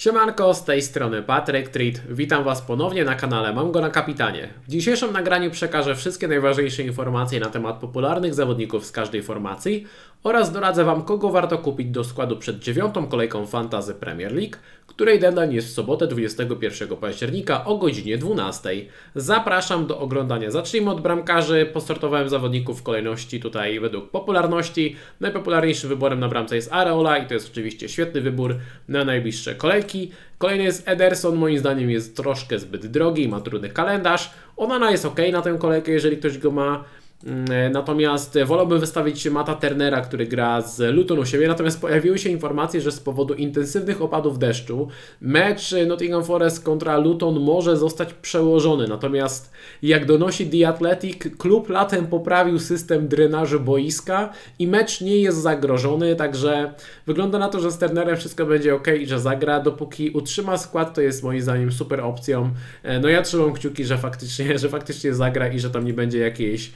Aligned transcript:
Siemanko, 0.00 0.54
z 0.54 0.64
tej 0.64 0.82
strony 0.82 1.22
Patryk 1.22 1.68
Treat. 1.68 2.00
Witam 2.10 2.44
Was 2.44 2.62
ponownie 2.62 3.04
na 3.04 3.14
kanale 3.14 3.52
Mam 3.52 3.72
go 3.72 3.80
na 3.80 3.90
kapitanie. 3.90 4.48
W 4.66 4.70
dzisiejszym 4.70 5.12
nagraniu 5.12 5.50
przekażę 5.50 5.94
wszystkie 5.94 6.28
najważniejsze 6.28 6.82
informacje 6.82 7.40
na 7.40 7.46
temat 7.46 7.76
popularnych 7.76 8.34
zawodników 8.34 8.86
z 8.86 8.92
każdej 8.92 9.22
formacji 9.22 9.86
oraz 10.22 10.52
doradzę 10.52 10.84
Wam, 10.84 11.02
kogo 11.02 11.30
warto 11.30 11.58
kupić 11.58 11.88
do 11.88 12.04
składu 12.04 12.36
przed 12.36 12.58
dziewiątą 12.58 13.06
kolejką 13.06 13.46
Fantazy 13.46 13.94
Premier 13.94 14.32
League, 14.32 14.56
której 14.86 15.18
deadline 15.18 15.52
jest 15.52 15.68
w 15.68 15.72
sobotę 15.72 16.06
21 16.06 16.96
października 16.96 17.64
o 17.64 17.78
godzinie 17.78 18.18
12. 18.18 18.70
Zapraszam 19.14 19.86
do 19.86 19.98
oglądania. 19.98 20.50
Zacznijmy 20.50 20.90
od 20.90 21.00
bramkarzy. 21.00 21.70
Postartowałem 21.72 22.28
zawodników 22.28 22.80
w 22.80 22.82
kolejności 22.82 23.40
tutaj 23.40 23.80
według 23.80 24.10
popularności. 24.10 24.96
Najpopularniejszym 25.20 25.88
wyborem 25.88 26.20
na 26.20 26.28
bramce 26.28 26.56
jest 26.56 26.72
Areola 26.72 27.18
i 27.18 27.26
to 27.26 27.34
jest 27.34 27.50
oczywiście 27.50 27.88
świetny 27.88 28.20
wybór 28.20 28.56
na 28.88 29.04
najbliższe 29.04 29.54
kolejki. 29.54 29.89
Kolejny 30.38 30.64
jest 30.64 30.88
Ederson, 30.88 31.36
moim 31.36 31.58
zdaniem 31.58 31.90
jest 31.90 32.16
troszkę 32.16 32.58
zbyt 32.58 32.86
drogi, 32.86 33.28
ma 33.28 33.40
trudny 33.40 33.68
kalendarz. 33.68 34.30
Onana 34.56 34.90
jest 34.90 35.04
ok 35.04 35.18
na 35.32 35.42
tę 35.42 35.56
kolejkę, 35.58 35.92
jeżeli 35.92 36.16
ktoś 36.16 36.38
go 36.38 36.50
ma. 36.50 36.84
Mm, 37.26 37.72
natomiast 37.72 38.38
wolałbym 38.46 38.80
wystawić 38.80 39.30
Mata 39.30 39.54
Turnera, 39.54 40.00
który 40.00 40.26
gra 40.26 40.60
z 40.60 40.94
Luton 40.94 41.18
u 41.18 41.26
siebie. 41.26 41.48
Natomiast 41.48 41.80
pojawiły 41.80 42.18
się 42.18 42.30
informacje, 42.30 42.80
że 42.80 42.92
z 42.92 43.00
powodu 43.00 43.34
intensywnych 43.34 44.02
opadów 44.02 44.38
deszczu 44.38 44.88
mecz 45.20 45.74
Nottingham 45.86 46.24
Forest 46.24 46.64
kontra 46.64 46.98
Luton 46.98 47.40
może 47.40 47.76
zostać 47.76 48.14
przełożony. 48.14 48.88
Natomiast 48.88 49.52
jak 49.82 50.06
donosi 50.06 50.50
The 50.50 50.68
Athletic, 50.68 51.18
klub 51.38 51.68
latem 51.68 52.06
poprawił 52.06 52.58
system 52.58 53.08
drenażu 53.08 53.60
boiska 53.60 54.32
i 54.58 54.66
mecz 54.66 55.00
nie 55.00 55.16
jest 55.16 55.38
zagrożony. 55.38 56.16
Także 56.16 56.74
wygląda 57.06 57.38
na 57.38 57.48
to, 57.48 57.60
że 57.60 57.70
z 57.70 57.78
Turnerem 57.78 58.16
wszystko 58.16 58.46
będzie 58.46 58.74
ok 58.74 58.86
i 59.00 59.06
że 59.06 59.20
zagra. 59.20 59.60
Dopóki 59.60 60.10
utrzyma 60.10 60.58
skład, 60.58 60.94
to 60.94 61.00
jest 61.00 61.22
moim 61.22 61.40
zdaniem 61.40 61.72
super 61.72 62.00
opcją. 62.00 62.50
E, 62.82 63.00
no 63.00 63.08
ja 63.08 63.22
trzymam 63.22 63.52
kciuki, 63.52 63.84
że 63.84 63.98
faktycznie, 63.98 64.58
że 64.58 64.68
faktycznie 64.68 65.14
zagra 65.14 65.48
i 65.48 65.60
że 65.60 65.70
tam 65.70 65.84
nie 65.84 65.94
będzie 65.94 66.18
jakiejś 66.18 66.72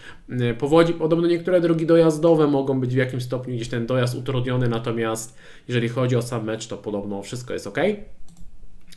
powodzi. 0.59 0.93
Podobno 0.93 1.27
niektóre 1.27 1.61
drogi 1.61 1.87
dojazdowe 1.87 2.47
mogą 2.47 2.81
być 2.81 2.95
w 2.95 2.97
jakimś 2.97 3.23
stopniu 3.23 3.55
gdzieś 3.55 3.69
ten 3.69 3.87
dojazd 3.87 4.15
utrudniony, 4.15 4.69
natomiast 4.69 5.39
jeżeli 5.69 5.89
chodzi 5.89 6.17
o 6.17 6.23
sam 6.23 6.45
mecz, 6.45 6.67
to 6.67 6.77
podobno 6.77 7.23
wszystko 7.23 7.53
jest 7.53 7.67
ok. 7.67 7.79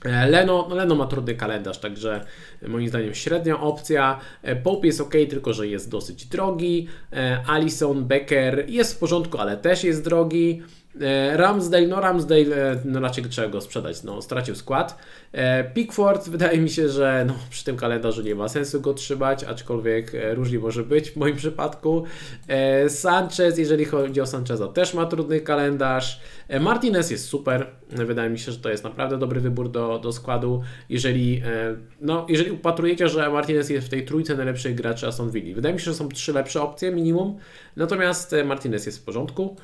E, 0.06 0.28
Leno, 0.28 0.66
no 0.70 0.76
Leno 0.76 0.96
ma 0.96 1.06
trudny 1.06 1.36
kalendarz, 1.36 1.80
także 1.80 2.26
moim 2.68 2.88
zdaniem 2.88 3.14
średnia 3.14 3.62
opcja. 3.62 4.20
E, 4.42 4.56
Pope 4.56 4.88
jest 4.88 5.02
ok, 5.02 5.14
tylko 5.30 5.54
że 5.54 5.68
jest 5.68 5.90
dosyć 5.90 6.26
drogi. 6.26 6.88
E, 7.14 7.44
Alison 7.48 8.06
Becker 8.06 8.66
jest 8.70 8.96
w 8.96 9.00
porządku, 9.00 9.38
ale 9.38 9.58
też 9.58 9.84
jest 9.84 10.04
drogi. 10.04 10.62
E, 11.02 11.38
Ramsdale, 11.38 11.88
no 11.88 12.02
Ramsdale, 12.02 12.72
e, 12.72 12.80
no 12.86 13.00
raczej 13.00 13.24
trzeba 13.24 13.48
go 13.48 13.62
sprzedać, 13.62 14.04
no 14.04 14.22
stracił 14.22 14.56
skład. 14.56 14.98
E, 15.32 15.64
Pickford, 15.64 16.30
wydaje 16.38 16.60
mi 16.60 16.70
się, 16.70 16.90
że 16.90 17.26
no, 17.28 17.34
przy 17.50 17.66
tym 17.66 17.78
kalendarzu 17.78 18.22
nie 18.22 18.36
ma 18.36 18.48
sensu 18.48 18.82
go 18.82 18.94
trzymać, 18.94 19.44
aczkolwiek 19.44 20.12
różnie 20.34 20.60
może 20.60 20.84
być 20.84 21.12
w 21.12 21.16
moim 21.16 21.36
przypadku. 21.36 22.04
Sanchez, 22.88 23.58
jeżeli 23.58 23.86
chodzi 23.86 24.22
o 24.22 24.26
Sancheza, 24.26 24.68
też 24.68 24.94
ma 24.94 25.06
trudny 25.06 25.42
kalendarz. 25.42 26.22
Martinez 26.60 27.12
jest 27.12 27.26
super, 27.26 27.68
wydaje 27.90 28.30
mi 28.30 28.40
się, 28.40 28.52
że 28.52 28.58
to 28.58 28.70
jest 28.70 28.84
naprawdę 28.84 29.18
dobry 29.18 29.40
wybór 29.40 29.72
do, 29.72 30.00
do 30.00 30.12
składu. 30.12 30.64
Jeżeli, 30.90 31.42
no, 32.02 32.26
jeżeli 32.30 32.52
upatrujecie, 32.52 33.10
że 33.10 33.30
Martinez 33.30 33.70
jest 33.70 33.88
w 33.88 33.90
tej 33.90 34.06
trójce 34.06 34.36
najlepszych 34.36 34.76
graczy 34.76 35.08
Aston 35.08 35.32
Villa, 35.32 35.56
wydaje 35.56 35.74
mi 35.74 35.80
się, 35.80 35.86
że 35.86 35.94
są 35.94 36.10
trzy 36.10 36.34
lepsze 36.34 36.62
opcje 36.62 36.92
minimum, 36.92 37.38
natomiast 37.76 38.36
Martinez 38.46 38.86
jest 38.86 39.00
w 39.00 39.04
porządku. 39.04 39.56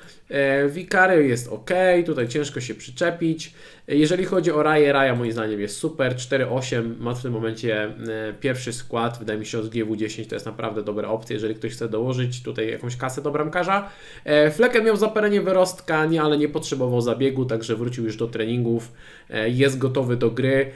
Vicario 0.70 1.23
jest 1.28 1.48
ok, 1.48 1.70
tutaj 2.06 2.28
ciężko 2.28 2.62
się 2.62 2.76
przyczepić. 2.76 3.54
Jeżeli 3.88 4.26
chodzi 4.26 4.52
o 4.52 4.64
Raję, 4.64 4.94
Raja 4.94 5.16
moim 5.16 5.32
zdaniem 5.32 5.62
jest 5.62 5.78
super, 5.78 6.16
4-8 6.16 7.00
ma 7.00 7.14
w 7.14 7.22
tym 7.22 7.34
momencie 7.34 7.84
e, 7.84 8.34
pierwszy 8.40 8.74
skład, 8.74 9.20
wydaje 9.20 9.40
mi 9.40 9.46
się 9.46 9.60
od 9.60 9.66
GW10 9.66 10.26
to 10.26 10.36
jest 10.36 10.46
naprawdę 10.46 10.84
dobra 10.84 11.10
opcja, 11.10 11.34
jeżeli 11.34 11.56
ktoś 11.56 11.72
chce 11.72 11.90
dołożyć 11.90 12.44
tutaj 12.44 12.72
jakąś 12.72 12.98
kasę 12.98 13.22
do 13.22 13.32
bramkarza. 13.32 13.89
E, 14.26 14.52
Flecken 14.52 14.86
miał 14.86 14.98
zapalenie 14.98 15.42
wyrostka, 15.42 16.06
nie, 16.06 16.22
ale 16.22 16.38
nie 16.38 16.50
potrzebował 16.50 17.02
zabiegu, 17.02 17.45
także 17.45 17.76
wrócił 17.76 18.04
już 18.04 18.17
do 18.17 18.28
treningów, 18.28 18.92
e, 19.30 19.50
jest 19.50 19.78
gotowy 19.78 20.17
do 20.17 20.32
gry, 20.32 20.72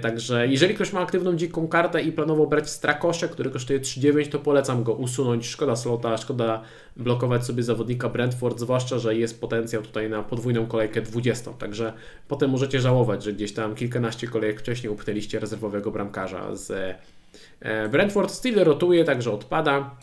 także 0.00 0.48
jeżeli 0.48 0.74
ktoś 0.74 0.92
ma 0.92 1.00
aktywną 1.00 1.36
dziką 1.36 1.68
kartę 1.68 2.02
i 2.02 2.12
planował 2.12 2.46
brać 2.46 2.70
Strakosze, 2.70 3.28
który 3.28 3.50
kosztuje 3.50 3.80
3,9 3.80 4.28
to 4.28 4.38
polecam 4.38 4.82
go 4.82 4.92
usunąć, 4.92 5.46
szkoda 5.46 5.76
slota, 5.76 6.16
szkoda 6.16 6.62
blokować 6.96 7.44
sobie 7.44 7.62
zawodnika 7.62 8.08
Brentford, 8.08 8.58
zwłaszcza, 8.58 8.98
że 8.98 9.16
jest 9.16 9.40
potencjał 9.40 9.82
tutaj 9.82 10.10
na 10.10 10.22
podwójną 10.22 10.66
kolejkę 10.66 11.02
20, 11.02 11.52
także 11.52 11.92
potem 12.28 12.50
możecie 12.50 12.80
żałować, 12.80 13.24
że 13.24 13.32
gdzieś 13.32 13.52
tam 13.52 13.74
kilkanaście 13.74 14.28
kolejek 14.28 14.60
wcześniej 14.60 14.92
upchnęliście 14.92 15.40
rezerwowego 15.40 15.90
bramkarza 15.90 16.56
z 16.56 16.96
e, 17.60 17.88
Brentford. 17.88 18.32
Still 18.32 18.64
rotuje, 18.64 19.04
także 19.04 19.32
odpada. 19.32 19.96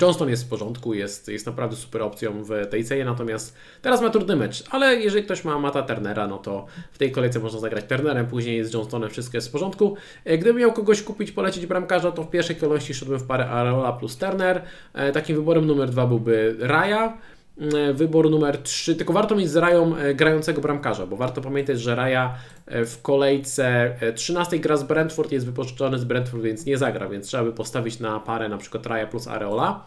Johnston 0.00 0.28
jest 0.28 0.44
w 0.44 0.48
porządku, 0.48 0.94
jest, 0.94 1.28
jest 1.28 1.46
naprawdę 1.46 1.76
super 1.76 2.02
opcją 2.02 2.44
w 2.44 2.66
tej 2.70 2.84
cenie, 2.84 3.04
natomiast 3.04 3.56
teraz 3.82 4.02
ma 4.02 4.10
trudny 4.10 4.36
mecz, 4.36 4.64
ale 4.70 4.96
jeżeli 4.96 5.24
ktoś 5.24 5.44
ma 5.44 5.58
Mata 5.58 5.82
Turnera, 5.82 6.26
no 6.26 6.38
to 6.38 6.66
w 6.92 6.98
tej 6.98 7.12
kolejce 7.12 7.38
można 7.38 7.60
zagrać 7.60 7.84
Turnerem, 7.84 8.26
później 8.26 8.64
z 8.64 8.72
Johnstonem 8.72 9.10
wszystko 9.10 9.36
jest 9.36 9.48
w 9.48 9.52
porządku. 9.52 9.96
E, 10.24 10.38
gdybym 10.38 10.60
miał 10.60 10.72
kogoś 10.72 11.02
kupić, 11.02 11.32
polecić 11.32 11.66
bramkarza, 11.66 12.12
to 12.12 12.22
w 12.22 12.30
pierwszej 12.30 12.56
kolejności 12.56 12.94
szedłbym 12.94 13.20
w 13.20 13.26
parę 13.26 13.48
Areola 13.48 13.92
plus 13.92 14.16
Turner. 14.16 14.62
E, 14.94 15.12
takim 15.12 15.36
wyborem 15.36 15.66
numer 15.66 15.90
dwa 15.90 16.06
byłby 16.06 16.56
Raya. 16.58 17.12
E, 17.60 17.92
wybór 17.92 18.30
numer 18.30 18.58
3, 18.58 18.96
tylko 18.96 19.12
warto 19.12 19.36
mieć 19.36 19.50
z 19.50 19.56
Rają 19.56 19.96
e, 19.96 20.14
grającego 20.14 20.60
bramkarza, 20.60 21.06
bo 21.06 21.16
warto 21.16 21.40
pamiętać, 21.40 21.80
że 21.80 21.94
Raja 21.94 22.34
e, 22.66 22.84
w 22.84 23.02
kolejce 23.02 23.96
13 24.14 24.58
gra 24.58 24.76
z 24.76 24.82
Brentford, 24.82 25.32
jest 25.32 25.46
wypożyczony 25.46 25.98
z 25.98 26.04
Brentford, 26.04 26.42
więc 26.42 26.66
nie 26.66 26.78
zagra, 26.78 27.08
więc 27.08 27.26
trzeba 27.26 27.44
by 27.44 27.52
postawić 27.52 28.00
na 28.00 28.20
parę 28.20 28.48
na 28.48 28.58
przykład 28.58 28.86
Raja 28.86 29.06
plus 29.06 29.28
Areola. 29.28 29.86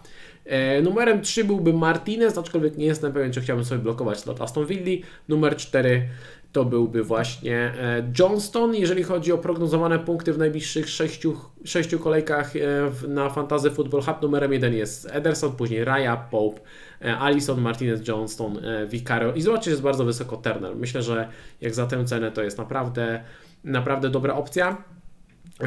Numerem 0.83 1.21
3 1.21 1.43
byłby 1.43 1.73
Martinez, 1.73 2.37
aczkolwiek 2.37 2.77
nie 2.77 2.85
jestem 2.85 3.13
pewien, 3.13 3.31
czy 3.31 3.41
chciałbym 3.41 3.65
sobie 3.65 3.81
blokować 3.81 4.19
slot 4.19 4.41
Aston 4.41 4.65
Villa. 4.65 5.05
Numer 5.27 5.55
4 5.55 6.09
to 6.51 6.65
byłby 6.65 7.03
właśnie 7.03 7.73
Johnston. 8.19 8.75
Jeżeli 8.75 9.03
chodzi 9.03 9.31
o 9.31 9.37
prognozowane 9.37 9.99
punkty 9.99 10.33
w 10.33 10.37
najbliższych 10.37 10.89
6, 10.89 11.27
6 11.63 11.95
kolejkach 11.95 12.53
na 13.07 13.29
Fantasy 13.29 13.71
Football 13.71 14.01
Hub, 14.01 14.21
numerem 14.21 14.53
1 14.53 14.73
jest 14.73 15.07
Ederson, 15.11 15.51
później 15.51 15.85
Raya, 15.85 16.17
Pope, 16.31 16.61
E, 17.01 17.17
Alison, 17.17 17.61
Martinez, 17.61 18.07
Johnston, 18.07 18.65
e, 18.65 18.87
Vicario 18.87 19.33
i 19.33 19.41
zobaczcie, 19.41 19.71
jest 19.71 19.83
bardzo 19.83 20.05
wysoko 20.05 20.37
Turner. 20.37 20.75
Myślę, 20.75 21.01
że 21.01 21.29
jak 21.61 21.75
za 21.75 21.85
tę 21.85 22.05
cenę 22.05 22.31
to 22.31 22.43
jest 22.43 22.57
naprawdę, 22.57 23.23
naprawdę 23.63 24.09
dobra 24.09 24.33
opcja. 24.33 24.83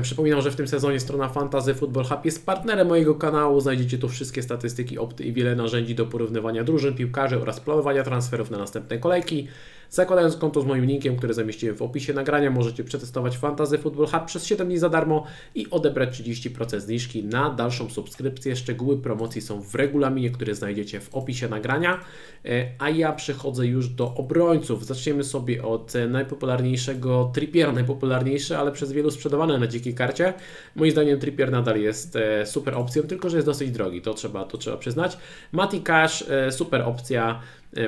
Przypominam, 0.03 0.41
że 0.41 0.51
w 0.51 0.57
tym 0.57 0.69
sezonie 0.69 1.01
strona 1.01 1.29
Fantasy 1.29 1.75
Football 1.75 2.05
Hub 2.05 2.25
jest 2.25 2.47
partnerem 2.47 2.89
mojego 2.89 3.15
kanału. 3.15 3.61
Znajdziecie 3.61 3.99
tu 3.99 4.09
wszystkie 4.09 4.43
statystyki, 4.43 4.99
opty 4.99 5.25
i 5.25 5.33
wiele 5.33 5.57
narzędzi 5.57 5.95
do 5.95 6.07
porównywania 6.07 6.65
drużyn, 6.65 6.95
piłkarzy 6.95 7.43
oraz 7.43 7.61
planowania 7.61 8.03
transferów 8.03 8.51
na 8.51 8.59
następne 8.59 8.99
kolejki. 8.99 9.49
Zakładając 9.91 10.37
konto 10.37 10.61
z 10.61 10.67
moim 10.67 10.85
linkiem, 10.85 11.17
który 11.17 11.35
zamieściłem 11.35 11.77
w 11.77 11.83
opisie 11.83 12.13
nagrania, 12.13 12.51
możecie 12.51 12.85
przetestować 12.85 13.39
Fantasy 13.39 13.79
Football 13.79 14.07
Hub 14.07 14.25
przez 14.25 14.47
7 14.47 14.67
dni 14.67 14.79
za 14.79 14.89
darmo 14.89 15.25
i 15.55 15.71
odebrać 15.71 16.21
30% 16.21 16.81
zniżki 16.81 17.25
na 17.25 17.51
dalszą 17.51 17.91
subskrypcję. 17.91 18.57
Szczegóły 18.57 18.99
promocji 18.99 19.43
są 19.43 19.61
w 19.61 19.75
regulaminie, 19.75 20.31
który 20.31 20.55
znajdziecie 20.55 21.01
w 21.01 21.15
opisie 21.15 21.49
nagrania. 21.49 22.01
E, 22.45 22.67
a 22.79 22.91
ja 22.91 23.13
przechodzę 23.13 23.67
już 23.67 23.89
do 23.89 24.15
obrońców. 24.15 24.87
Zaczniemy 24.87 25.25
sobie 25.25 25.65
od 25.65 25.93
najpopularniejszego 26.09 27.31
Trippiera, 27.35 27.73
najpopularniejszy, 27.73 28.59
ale 28.59 28.73
przez 28.73 28.93
wielu 28.93 29.11
sprzedawany 29.11 29.59
na 29.59 29.67
dzikiej 29.67 29.95
karcie. 29.95 30.35
Moim 30.77 30.91
zdaniem 30.91 31.21
Trippier 31.21 31.51
nadal 31.51 31.81
jest 31.81 32.17
e, 32.17 32.47
super 32.47 32.75
opcją, 32.75 33.03
tylko 33.03 33.31
że 33.31 33.37
jest 33.37 33.47
dosyć 33.47 33.71
drogi, 33.71 34.03
to 34.03 34.15
trzeba, 34.15 34.45
to 34.45 34.59
trzeba 34.59 34.77
przyznać. 34.77 35.19
Mati 35.53 35.81
Cash, 35.81 36.25
e, 36.29 36.53
super 36.53 36.83
opcja 36.83 37.29
E, 37.29 37.41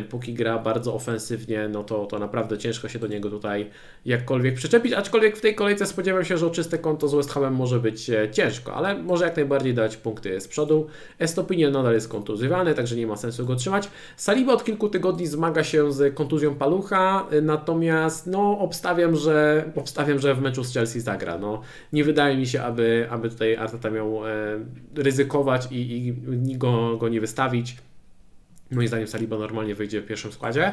póki 0.09 0.35
gra 0.35 0.59
bardzo 0.59 0.95
ofensywnie, 0.95 1.69
no 1.69 1.85
to, 1.85 2.07
to 2.07 2.19
naprawdę 2.19 2.59
ciężko 2.59 2.89
się 2.89 2.99
do 2.99 3.07
niego 3.07 3.31
tutaj 3.31 3.71
jakkolwiek 4.05 4.55
przyczepić, 4.55 4.93
aczkolwiek 4.93 5.37
w 5.37 5.41
tej 5.41 5.55
kolejce 5.55 5.87
spodziewam 5.87 6.25
się, 6.25 6.39
że 6.39 6.47
o 6.47 6.51
czyste 6.51 6.79
konto 6.79 7.09
z 7.09 7.15
West 7.15 7.31
Hamem 7.31 7.55
może 7.55 7.81
być 7.81 8.11
e, 8.11 8.31
ciężko, 8.31 8.75
ale 8.75 9.03
może 9.03 9.25
jak 9.25 9.37
najbardziej 9.37 9.75
dać 9.75 9.97
punkty 9.97 10.41
z 10.41 10.49
przodu. 10.49 10.87
Estopinian 11.19 11.73
nadal 11.73 11.95
jest 11.95 12.09
kontuzjowany, 12.09 12.75
także 12.75 12.97
nie 12.97 13.07
ma 13.07 13.17
sensu 13.17 13.47
go 13.47 13.57
trzymać. 13.57 13.89
Saliba 14.17 14.53
od 14.53 14.65
kilku 14.65 14.89
tygodni 14.89 15.27
zmaga 15.27 15.65
się 15.65 15.93
z 15.93 16.15
kontuzją 16.15 16.55
palucha, 16.55 17.27
e, 17.31 17.41
natomiast 17.41 18.27
no 18.27 18.59
obstawiam, 18.59 19.17
że 19.17 19.65
obstawiam, 19.77 20.19
że 20.19 20.35
w 20.35 20.41
meczu 20.41 20.65
z 20.65 20.75
Chelsea 20.75 21.01
zagra. 21.01 21.39
No, 21.39 21.61
nie 21.93 22.05
wydaje 22.05 22.37
mi 22.37 22.47
się, 22.47 22.63
aby, 22.63 23.07
aby 23.11 23.29
tutaj 23.29 23.57
Arteta 23.57 23.91
miał 23.91 24.27
e, 24.27 24.31
ryzykować 24.95 25.69
i, 25.71 26.07
i 26.07 26.13
go, 26.59 26.97
go 26.97 27.09
nie 27.09 27.21
wystawić. 27.21 27.77
Moim 28.71 28.89
zdaniem 28.89 29.09
Saliba 29.09 29.39
normalnie 29.39 29.75
wyjdzie 29.75 30.01
w 30.01 30.07
pierwszym 30.07 30.33
składzie. 30.33 30.73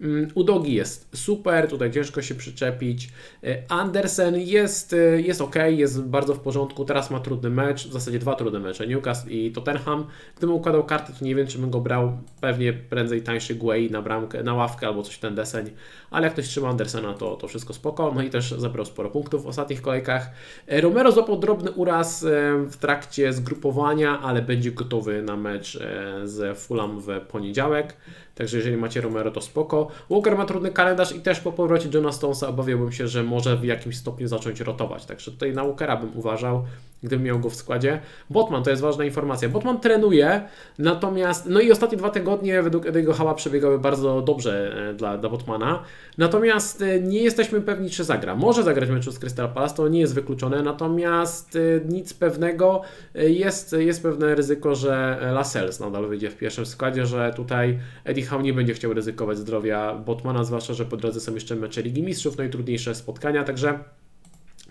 Mm, 0.00 0.28
Udogi 0.34 0.74
jest 0.74 1.08
super, 1.14 1.68
tutaj 1.68 1.90
ciężko 1.90 2.22
się 2.22 2.34
przyczepić. 2.34 3.08
E, 3.44 3.62
Andersen 3.68 4.40
jest, 4.40 4.92
e, 4.92 4.96
jest 5.20 5.40
ok, 5.40 5.54
jest 5.68 6.02
bardzo 6.02 6.34
w 6.34 6.40
porządku. 6.40 6.84
Teraz 6.84 7.10
ma 7.10 7.20
trudny 7.20 7.50
mecz, 7.50 7.88
w 7.88 7.92
zasadzie 7.92 8.18
dwa 8.18 8.34
trudne 8.34 8.58
mecze, 8.58 8.86
Newcastle 8.86 9.30
i 9.30 9.52
Tottenham. 9.52 10.06
Gdybym 10.36 10.56
układał 10.56 10.84
karty, 10.84 11.12
to 11.18 11.24
nie 11.24 11.34
wiem, 11.34 11.46
czy 11.46 11.58
bym 11.58 11.70
go 11.70 11.80
brał. 11.80 12.18
Pewnie 12.40 12.72
prędzej 12.72 13.22
tańszy 13.22 13.54
Guay 13.54 13.90
na 13.90 14.02
bramkę, 14.02 14.42
na 14.42 14.54
ławkę 14.54 14.86
albo 14.86 15.02
coś 15.02 15.14
w 15.14 15.20
ten 15.20 15.34
deseń. 15.34 15.70
Ale 16.10 16.24
jak 16.24 16.32
ktoś 16.32 16.48
trzyma 16.48 16.68
Andersena, 16.68 17.14
to, 17.14 17.36
to 17.36 17.48
wszystko 17.48 17.74
spoko. 17.74 18.12
No 18.14 18.22
i 18.22 18.30
też 18.30 18.50
zebrał 18.58 18.84
sporo 18.84 19.10
punktów 19.10 19.44
w 19.44 19.46
ostatnich 19.46 19.82
kolejkach. 19.82 20.30
E, 20.66 20.80
Romero 20.80 21.12
złapał 21.12 21.38
drobny 21.38 21.70
uraz 21.70 22.24
w 22.70 22.76
trakcie 22.76 23.32
zgrupowania, 23.32 24.20
ale 24.20 24.42
będzie 24.42 24.72
gotowy 24.72 25.22
na 25.22 25.36
mecz 25.36 25.78
z 26.24 26.58
Fulham 26.58 27.00
w 27.00 27.08
poniedziałek. 27.28 27.96
Także 28.42 28.56
jeżeli 28.56 28.76
macie 28.76 29.00
Romero, 29.00 29.30
to 29.30 29.40
spoko. 29.40 29.88
Walker 30.10 30.36
ma 30.36 30.44
trudny 30.44 30.70
kalendarz 30.70 31.12
i 31.12 31.20
też 31.20 31.40
po 31.40 31.52
powrocie 31.52 31.88
Johna 31.94 32.12
Stonesa 32.12 32.48
obawiałbym 32.48 32.92
się, 32.92 33.08
że 33.08 33.22
może 33.22 33.56
w 33.56 33.64
jakimś 33.64 33.96
stopniu 33.96 34.28
zacząć 34.28 34.60
rotować. 34.60 35.06
Także 35.06 35.30
tutaj 35.30 35.52
na 35.52 35.64
Walkera 35.64 35.96
bym 35.96 36.16
uważał, 36.16 36.64
gdybym 37.02 37.26
miał 37.26 37.38
go 37.38 37.50
w 37.50 37.54
składzie. 37.54 38.00
Botman 38.30 38.62
to 38.62 38.70
jest 38.70 38.82
ważna 38.82 39.04
informacja. 39.04 39.48
Botman 39.48 39.80
trenuje, 39.80 40.42
natomiast, 40.78 41.46
no 41.46 41.60
i 41.60 41.72
ostatnie 41.72 41.98
dwa 41.98 42.10
tygodnie 42.10 42.62
według 42.62 42.86
Ediego 42.86 43.12
Hała 43.12 43.34
przebiegały 43.34 43.78
bardzo 43.78 44.20
dobrze 44.20 44.74
e, 44.90 44.94
dla, 44.94 45.18
dla 45.18 45.30
Botmana. 45.30 45.82
Natomiast 46.18 46.82
e, 46.82 47.00
nie 47.00 47.22
jesteśmy 47.22 47.60
pewni, 47.60 47.90
czy 47.90 48.04
zagra. 48.04 48.36
Może 48.36 48.62
zagrać 48.62 48.90
meczu 48.90 49.12
z 49.12 49.18
Crystal 49.18 49.52
Palace, 49.52 49.74
to 49.74 49.88
nie 49.88 50.00
jest 50.00 50.14
wykluczone, 50.14 50.62
natomiast 50.62 51.56
e, 51.56 51.58
nic 51.88 52.14
pewnego. 52.14 52.82
Jest, 53.14 53.72
jest 53.78 54.02
pewne 54.02 54.34
ryzyko, 54.34 54.74
że 54.74 55.18
Lascelles 55.32 55.80
nadal 55.80 56.06
wyjdzie 56.06 56.30
w 56.30 56.36
pierwszym 56.36 56.66
składzie, 56.66 57.06
że 57.06 57.32
tutaj 57.36 57.78
Eddie 58.04 58.26
Howe 58.26 58.42
nie 58.42 58.52
będzie 58.52 58.74
chciał 58.74 58.92
ryzykować 58.92 59.38
zdrowia 59.38 59.94
Botmana, 59.94 60.44
zwłaszcza, 60.44 60.74
że 60.74 60.84
po 60.84 60.96
drodze 60.96 61.20
są 61.20 61.34
jeszcze 61.34 61.56
mecze 61.56 61.82
Ligi 61.82 62.02
Mistrzów, 62.02 62.38
no 62.38 62.44
i 62.44 62.50
trudniejsze 62.50 62.94
spotkania, 62.94 63.44
także 63.44 63.78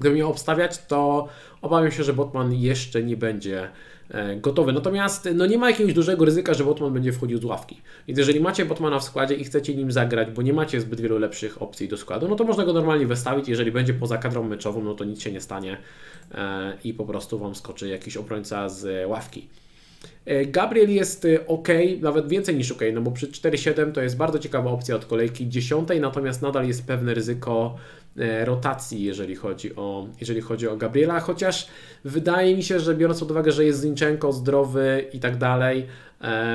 gdybym 0.01 0.17
miał 0.17 0.29
obstawiać, 0.29 0.85
to 0.85 1.27
obawiam 1.61 1.91
się, 1.91 2.03
że 2.03 2.13
Botman 2.13 2.53
jeszcze 2.53 3.03
nie 3.03 3.17
będzie 3.17 3.69
e, 4.09 4.35
gotowy. 4.35 4.73
Natomiast 4.73 5.29
no 5.35 5.45
nie 5.45 5.57
ma 5.57 5.69
jakiegoś 5.69 5.93
dużego 5.93 6.25
ryzyka, 6.25 6.53
że 6.53 6.63
Botman 6.63 6.93
będzie 6.93 7.11
wchodził 7.11 7.37
z 7.37 7.45
ławki. 7.45 7.81
Więc 8.07 8.19
jeżeli 8.19 8.39
macie 8.39 8.65
Botmana 8.65 8.99
w 8.99 9.03
składzie 9.03 9.35
i 9.35 9.43
chcecie 9.43 9.75
nim 9.75 9.91
zagrać, 9.91 10.31
bo 10.31 10.41
nie 10.41 10.53
macie 10.53 10.81
zbyt 10.81 11.01
wielu 11.01 11.17
lepszych 11.19 11.61
opcji 11.61 11.87
do 11.87 11.97
składu, 11.97 12.27
no 12.27 12.35
to 12.35 12.43
można 12.43 12.65
go 12.65 12.73
normalnie 12.73 13.07
wystawić. 13.07 13.49
Jeżeli 13.49 13.71
będzie 13.71 13.93
poza 13.93 14.17
kadrą 14.17 14.43
meczową, 14.43 14.83
no 14.83 14.93
to 14.93 15.03
nic 15.03 15.21
się 15.21 15.31
nie 15.31 15.41
stanie 15.41 15.77
e, 16.31 16.73
i 16.83 16.93
po 16.93 17.05
prostu 17.05 17.39
Wam 17.39 17.55
skoczy 17.55 17.87
jakiś 17.87 18.17
obrońca 18.17 18.69
z 18.69 19.09
ławki. 19.09 19.47
E, 20.25 20.45
Gabriel 20.45 20.89
jest 20.89 21.27
ok, 21.47 21.67
nawet 22.01 22.29
więcej 22.29 22.55
niż 22.55 22.71
ok, 22.71 22.81
no 22.93 23.01
bo 23.01 23.11
przy 23.11 23.27
4-7 23.27 23.91
to 23.91 24.01
jest 24.01 24.17
bardzo 24.17 24.39
ciekawa 24.39 24.71
opcja 24.71 24.95
od 24.95 25.05
kolejki 25.05 25.49
10, 25.49 25.89
natomiast 26.01 26.41
nadal 26.41 26.67
jest 26.67 26.87
pewne 26.87 27.13
ryzyko 27.13 27.75
rotacji, 28.45 29.03
jeżeli 29.03 29.35
chodzi 29.35 29.75
o, 29.75 30.07
jeżeli 30.19 30.41
chodzi 30.41 30.67
o 30.67 30.77
Gabriela, 30.77 31.19
chociaż 31.19 31.67
wydaje 32.05 32.55
mi 32.55 32.63
się, 32.63 32.79
że 32.79 32.95
biorąc 32.95 33.19
pod 33.19 33.31
uwagę, 33.31 33.51
że 33.51 33.65
jest 33.65 33.81
Zinchenko 33.81 34.33
zdrowy 34.33 35.05
i 35.13 35.19
tak 35.19 35.37
dalej, 35.37 35.87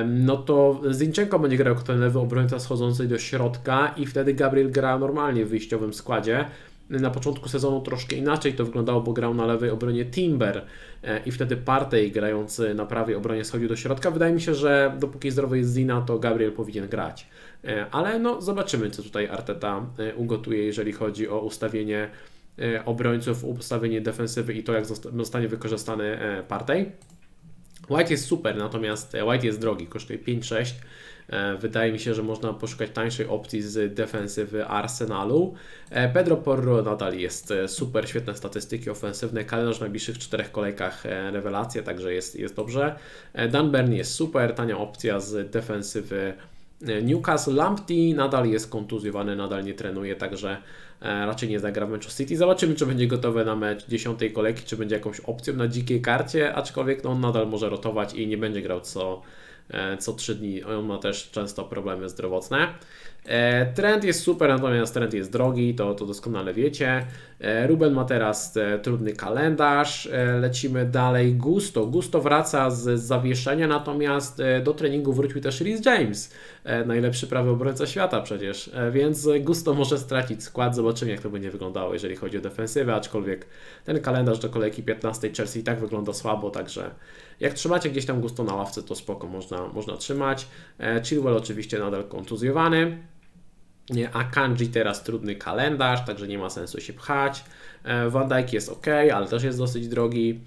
no 0.06 0.36
to 0.36 0.80
Zinchenko 0.92 1.38
będzie 1.38 1.56
grał 1.56 1.74
jako 1.74 1.86
ten 1.86 2.00
lewy 2.00 2.18
obrońca 2.18 2.58
schodzący 2.58 3.08
do 3.08 3.18
środka 3.18 3.94
i 3.96 4.06
wtedy 4.06 4.34
Gabriel 4.34 4.70
gra 4.70 4.98
normalnie 4.98 5.44
w 5.44 5.48
wyjściowym 5.48 5.94
składzie 5.94 6.44
na 6.90 7.10
początku 7.10 7.48
sezonu 7.48 7.80
troszkę 7.80 8.16
inaczej 8.16 8.52
to 8.52 8.64
wyglądało, 8.64 9.00
bo 9.00 9.12
grał 9.12 9.34
na 9.34 9.46
lewej 9.46 9.70
obronie 9.70 10.04
Timber 10.04 10.64
e, 11.04 11.20
i 11.26 11.32
wtedy 11.32 11.56
Partey 11.56 12.10
grający 12.10 12.74
na 12.74 12.86
prawej 12.86 13.14
obronie 13.14 13.44
schodził 13.44 13.68
do 13.68 13.76
środka. 13.76 14.10
Wydaje 14.10 14.34
mi 14.34 14.40
się, 14.40 14.54
że 14.54 14.96
dopóki 14.98 15.30
zdrowy 15.30 15.58
jest 15.58 15.74
Zina, 15.74 16.00
to 16.00 16.18
Gabriel 16.18 16.52
powinien 16.52 16.88
grać. 16.88 17.26
E, 17.64 17.86
ale 17.90 18.18
no 18.18 18.40
zobaczymy, 18.40 18.90
co 18.90 19.02
tutaj 19.02 19.28
Arteta 19.28 19.86
e, 19.98 20.14
ugotuje, 20.14 20.64
jeżeli 20.64 20.92
chodzi 20.92 21.28
o 21.28 21.40
ustawienie 21.40 22.10
obrońców, 22.84 23.44
ustawienie 23.44 24.00
defensywy 24.00 24.54
i 24.54 24.64
to, 24.64 24.72
jak 24.72 24.86
zostanie 24.86 25.48
wykorzystany 25.48 26.18
Partey. 26.48 26.92
White 27.90 28.10
jest 28.10 28.24
super, 28.24 28.56
natomiast 28.56 29.16
White 29.26 29.46
jest 29.46 29.60
drogi, 29.60 29.86
kosztuje 29.86 30.18
5-6. 30.18 30.72
E, 31.28 31.56
wydaje 31.56 31.92
mi 31.92 31.98
się, 31.98 32.14
że 32.14 32.22
można 32.22 32.52
poszukać 32.52 32.90
tańszej 32.90 33.26
opcji 33.26 33.62
z 33.62 33.94
defensywy 33.94 34.66
Arsenalu. 34.66 35.54
E, 35.90 36.08
Pedro 36.08 36.36
Porro 36.36 36.82
nadal 36.82 37.18
jest 37.18 37.50
e, 37.50 37.68
super, 37.68 38.08
świetne 38.08 38.34
statystyki 38.34 38.90
ofensywne, 38.90 39.44
kalendarz 39.44 39.78
w 39.78 39.80
najbliższych 39.80 40.18
czterech 40.18 40.52
kolejkach 40.52 41.04
rewelacja, 41.32 41.82
także 41.82 42.14
jest, 42.14 42.36
jest 42.36 42.54
dobrze. 42.54 42.96
Dan 43.50 43.70
Burn 43.70 43.92
jest 43.92 44.14
super, 44.14 44.54
tania 44.54 44.78
opcja 44.78 45.20
z 45.20 45.50
defensywy 45.50 46.34
Newcastle 47.02 47.54
Lamptey 47.54 48.14
nadal 48.14 48.48
jest 48.48 48.70
kontuzjowany, 48.70 49.36
nadal 49.36 49.64
nie 49.64 49.74
trenuje, 49.74 50.16
także 50.16 50.62
raczej 51.00 51.48
nie 51.48 51.60
zagra 51.60 51.86
w 51.86 51.90
meczu 51.90 52.10
City. 52.10 52.36
Zobaczymy, 52.36 52.74
czy 52.74 52.86
będzie 52.86 53.06
gotowy 53.06 53.44
na 53.44 53.56
mecz 53.56 53.86
dziesiątej 53.86 54.32
kolejki, 54.32 54.62
czy 54.64 54.76
będzie 54.76 54.94
jakąś 54.94 55.20
opcją 55.20 55.54
na 55.54 55.68
dzikiej 55.68 56.02
karcie, 56.02 56.54
aczkolwiek 56.54 57.04
no, 57.04 57.10
on 57.10 57.20
nadal 57.20 57.48
może 57.48 57.68
rotować 57.68 58.14
i 58.14 58.26
nie 58.26 58.38
będzie 58.38 58.62
grał 58.62 58.80
co 58.80 59.22
E, 59.70 59.96
co 59.96 60.12
3 60.12 60.34
dni. 60.34 60.64
On 60.64 60.86
ma 60.86 60.98
też 60.98 61.30
często 61.30 61.64
problemy 61.64 62.08
zdrowotne. 62.08 62.68
E, 63.24 63.72
trend 63.72 64.04
jest 64.04 64.22
super, 64.22 64.48
natomiast 64.48 64.94
trend 64.94 65.14
jest 65.14 65.32
drogi, 65.32 65.74
to, 65.74 65.94
to 65.94 66.06
doskonale 66.06 66.54
wiecie. 66.54 67.06
E, 67.40 67.66
Ruben 67.66 67.92
ma 67.92 68.04
teraz 68.04 68.58
trudny 68.82 69.12
kalendarz. 69.12 70.08
Lecimy 70.40 70.84
dalej. 70.84 71.34
Gusto. 71.34 71.86
Gusto 71.86 72.20
wraca 72.20 72.70
z 72.70 73.00
zawieszenia, 73.00 73.68
natomiast 73.68 74.42
do 74.64 74.74
treningu 74.74 75.12
wrócił 75.12 75.40
też 75.40 75.60
Rhys 75.60 75.86
James, 75.86 76.34
najlepszy 76.86 77.26
prawy 77.26 77.50
obrońca 77.50 77.86
świata 77.86 78.20
przecież, 78.20 78.70
więc 78.92 79.28
Gusto 79.40 79.74
może 79.74 79.98
stracić 79.98 80.44
skład. 80.44 80.74
Zobaczymy, 80.74 81.10
jak 81.10 81.20
to 81.20 81.30
będzie 81.30 81.50
wyglądało, 81.50 81.92
jeżeli 81.92 82.16
chodzi 82.16 82.38
o 82.38 82.40
defensywę, 82.40 82.94
aczkolwiek 82.94 83.46
ten 83.84 84.00
kalendarz 84.00 84.38
do 84.38 84.48
kolejki 84.48 84.82
15 84.82 85.30
Chelsea 85.36 85.60
i 85.60 85.62
tak 85.62 85.80
wygląda 85.80 86.12
słabo, 86.12 86.50
także 86.50 86.90
jak 87.40 87.54
trzymacie 87.54 87.90
gdzieś 87.90 88.06
tam 88.06 88.20
gusto 88.20 88.44
na 88.44 88.54
ławce, 88.54 88.82
to 88.82 88.94
spoko, 88.94 89.26
można, 89.26 89.68
można 89.68 89.96
trzymać. 89.96 90.46
E, 90.80 91.02
Chilwell 91.04 91.36
oczywiście 91.36 91.78
nadal 91.78 92.04
kontuzjowany. 92.04 92.98
A 94.12 94.24
Kanji 94.24 94.68
teraz 94.68 95.02
trudny 95.02 95.36
kalendarz, 95.36 96.06
także 96.06 96.28
nie 96.28 96.38
ma 96.38 96.50
sensu 96.50 96.80
się 96.80 96.92
pchać. 96.92 97.44
E, 97.84 98.10
Van 98.10 98.28
Dijk 98.28 98.52
jest 98.52 98.68
ok, 98.68 98.86
ale 99.14 99.26
też 99.26 99.42
jest 99.42 99.58
dosyć 99.58 99.88
drogi. 99.88 100.40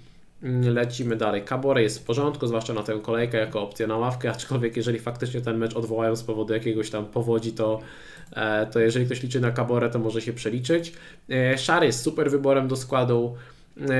Lecimy 0.62 1.16
dalej. 1.16 1.42
Kabore 1.44 1.82
jest 1.82 1.98
w 1.98 2.04
porządku, 2.04 2.46
zwłaszcza 2.46 2.74
na 2.74 2.82
tę 2.82 2.98
kolejkę 3.02 3.38
jako 3.38 3.62
opcja 3.62 3.86
na 3.86 3.96
ławkę, 3.96 4.30
aczkolwiek 4.30 4.76
jeżeli 4.76 4.98
faktycznie 4.98 5.40
ten 5.40 5.58
mecz 5.58 5.76
odwołają 5.76 6.16
z 6.16 6.22
powodu 6.22 6.54
jakiegoś 6.54 6.90
tam 6.90 7.06
powodzi, 7.06 7.52
to, 7.52 7.80
e, 8.32 8.66
to 8.66 8.80
jeżeli 8.80 9.06
ktoś 9.06 9.22
liczy 9.22 9.40
na 9.40 9.50
Kabore, 9.50 9.90
to 9.90 9.98
może 9.98 10.20
się 10.20 10.32
przeliczyć. 10.32 10.92
Szary 11.56 11.86
jest 11.86 12.02
super 12.02 12.30
wyborem 12.30 12.68
do 12.68 12.76
składu. 12.76 13.36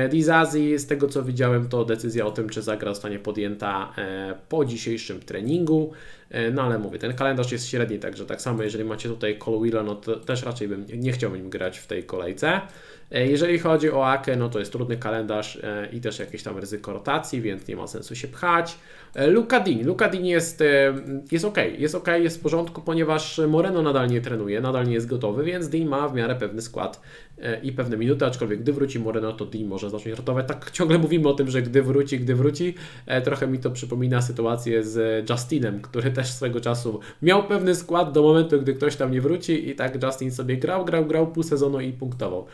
Dizazi, 0.09 0.79
z 0.79 0.87
tego 0.87 1.07
co 1.07 1.23
widziałem, 1.23 1.69
to 1.69 1.85
decyzja 1.85 2.25
o 2.25 2.31
tym, 2.31 2.49
czy 2.49 2.61
zagra 2.61 2.93
zostanie 2.93 3.19
podjęta 3.19 3.93
e, 3.97 4.35
po 4.49 4.65
dzisiejszym 4.65 5.19
treningu. 5.19 5.91
E, 6.29 6.51
no 6.51 6.61
ale 6.61 6.79
mówię, 6.79 6.99
ten 6.99 7.13
kalendarz 7.13 7.51
jest 7.51 7.67
średni, 7.67 7.99
także 7.99 8.25
tak 8.25 8.41
samo 8.41 8.63
jeżeli 8.63 8.83
macie 8.83 9.09
tutaj 9.09 9.37
Colwilla, 9.37 9.83
no 9.83 9.95
to 9.95 10.15
też 10.15 10.43
raczej 10.43 10.67
bym 10.67 10.85
nie 10.93 11.11
chciał 11.11 11.35
nim 11.35 11.49
grać 11.49 11.77
w 11.77 11.87
tej 11.87 12.03
kolejce. 12.03 12.61
E, 13.11 13.27
jeżeli 13.27 13.59
chodzi 13.59 13.91
o 13.91 14.09
Akę, 14.09 14.35
no 14.35 14.49
to 14.49 14.59
jest 14.59 14.71
trudny 14.71 14.97
kalendarz 14.97 15.61
i 15.91 16.01
też 16.01 16.19
jakieś 16.19 16.43
tam 16.43 16.57
ryzyko 16.57 16.93
rotacji, 16.93 17.41
więc 17.41 17.67
nie 17.67 17.75
ma 17.75 17.87
sensu 17.87 18.15
się 18.15 18.27
pchać. 18.27 18.77
Lukadini. 19.27 19.83
Lukadini 19.83 20.29
jest, 20.29 20.63
jest 21.31 21.45
ok, 21.45 21.57
jest 21.77 21.95
ok, 21.95 22.07
jest 22.07 22.37
w 22.37 22.41
porządku, 22.41 22.81
ponieważ 22.81 23.41
Moreno 23.47 23.81
nadal 23.81 24.09
nie 24.09 24.21
trenuje, 24.21 24.61
nadal 24.61 24.87
nie 24.87 24.93
jest 24.93 25.07
gotowy, 25.07 25.43
więc 25.43 25.69
Dean 25.69 25.87
ma 25.87 26.07
w 26.07 26.15
miarę 26.15 26.35
pewny 26.35 26.61
skład 26.61 27.01
i 27.63 27.71
pewne 27.71 27.97
minuty, 27.97 28.25
aczkolwiek 28.25 28.59
gdy 28.59 28.73
wróci 28.73 28.99
Moreno, 28.99 29.33
to 29.33 29.45
Dean 29.45 29.65
może 29.65 29.89
zacząć 29.89 30.17
ratować. 30.17 30.47
Tak 30.47 30.71
ciągle 30.71 30.97
mówimy 30.97 31.29
o 31.29 31.33
tym, 31.33 31.49
że 31.49 31.61
gdy 31.61 31.83
wróci, 31.83 32.19
gdy 32.19 32.35
wróci, 32.35 32.73
trochę 33.23 33.47
mi 33.47 33.59
to 33.59 33.71
przypomina 33.71 34.21
sytuację 34.21 34.83
z 34.83 35.29
Justinem, 35.29 35.81
który 35.81 36.11
też 36.11 36.31
swego 36.31 36.61
czasu 36.61 36.99
miał 37.21 37.43
pewny 37.43 37.75
skład 37.75 38.11
do 38.11 38.21
momentu, 38.21 38.61
gdy 38.61 38.73
ktoś 38.73 38.95
tam 38.95 39.11
nie 39.11 39.21
wróci 39.21 39.69
i 39.69 39.75
tak 39.75 40.03
Justin 40.03 40.31
sobie 40.31 40.57
grał, 40.57 40.85
grał, 40.85 41.05
grał 41.05 41.31
pół 41.31 41.43
sezonu 41.43 41.79
i 41.79 41.93
punktował. 41.93 42.45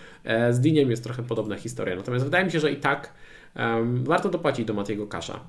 Z 0.52 0.60
Deanem 0.60 0.92
jest 0.92 1.04
trochę 1.04 1.24
podobna 1.24 1.56
historia, 1.56 1.96
natomiast 1.96 2.26
wydaje 2.26 2.46
mi 2.46 2.52
się, 2.52 2.60
że 2.60 2.72
i 2.72 2.78
tak 2.78 3.14
um, 3.56 4.04
warto 4.04 4.30
dopłacić 4.30 4.66
do 4.66 4.74
Matiego 4.74 5.08
Kasza 5.08 5.40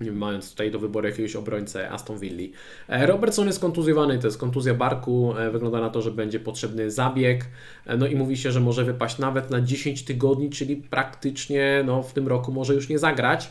mając 0.00 0.50
tutaj 0.50 0.70
do 0.70 0.78
wyboru 0.78 1.08
jakiegoś 1.08 1.36
obrońcę 1.36 1.90
Aston 1.90 2.18
Villa. 2.18 2.56
E, 2.88 3.06
Robertson 3.06 3.46
jest 3.46 3.60
kontuzjowany, 3.60 4.18
to 4.18 4.26
jest 4.26 4.38
kontuzja 4.38 4.74
barku, 4.74 5.34
e, 5.38 5.50
wygląda 5.50 5.80
na 5.80 5.90
to, 5.90 6.02
że 6.02 6.10
będzie 6.10 6.40
potrzebny 6.40 6.90
zabieg, 6.90 7.44
e, 7.86 7.96
no 7.96 8.06
i 8.06 8.16
mówi 8.16 8.36
się, 8.36 8.52
że 8.52 8.60
może 8.60 8.84
wypaść 8.84 9.18
nawet 9.18 9.50
na 9.50 9.60
10 9.60 10.04
tygodni, 10.04 10.50
czyli 10.50 10.76
praktycznie 10.76 11.82
no, 11.86 12.02
w 12.02 12.12
tym 12.12 12.28
roku 12.28 12.52
może 12.52 12.74
już 12.74 12.88
nie 12.88 12.98
zagrać, 12.98 13.50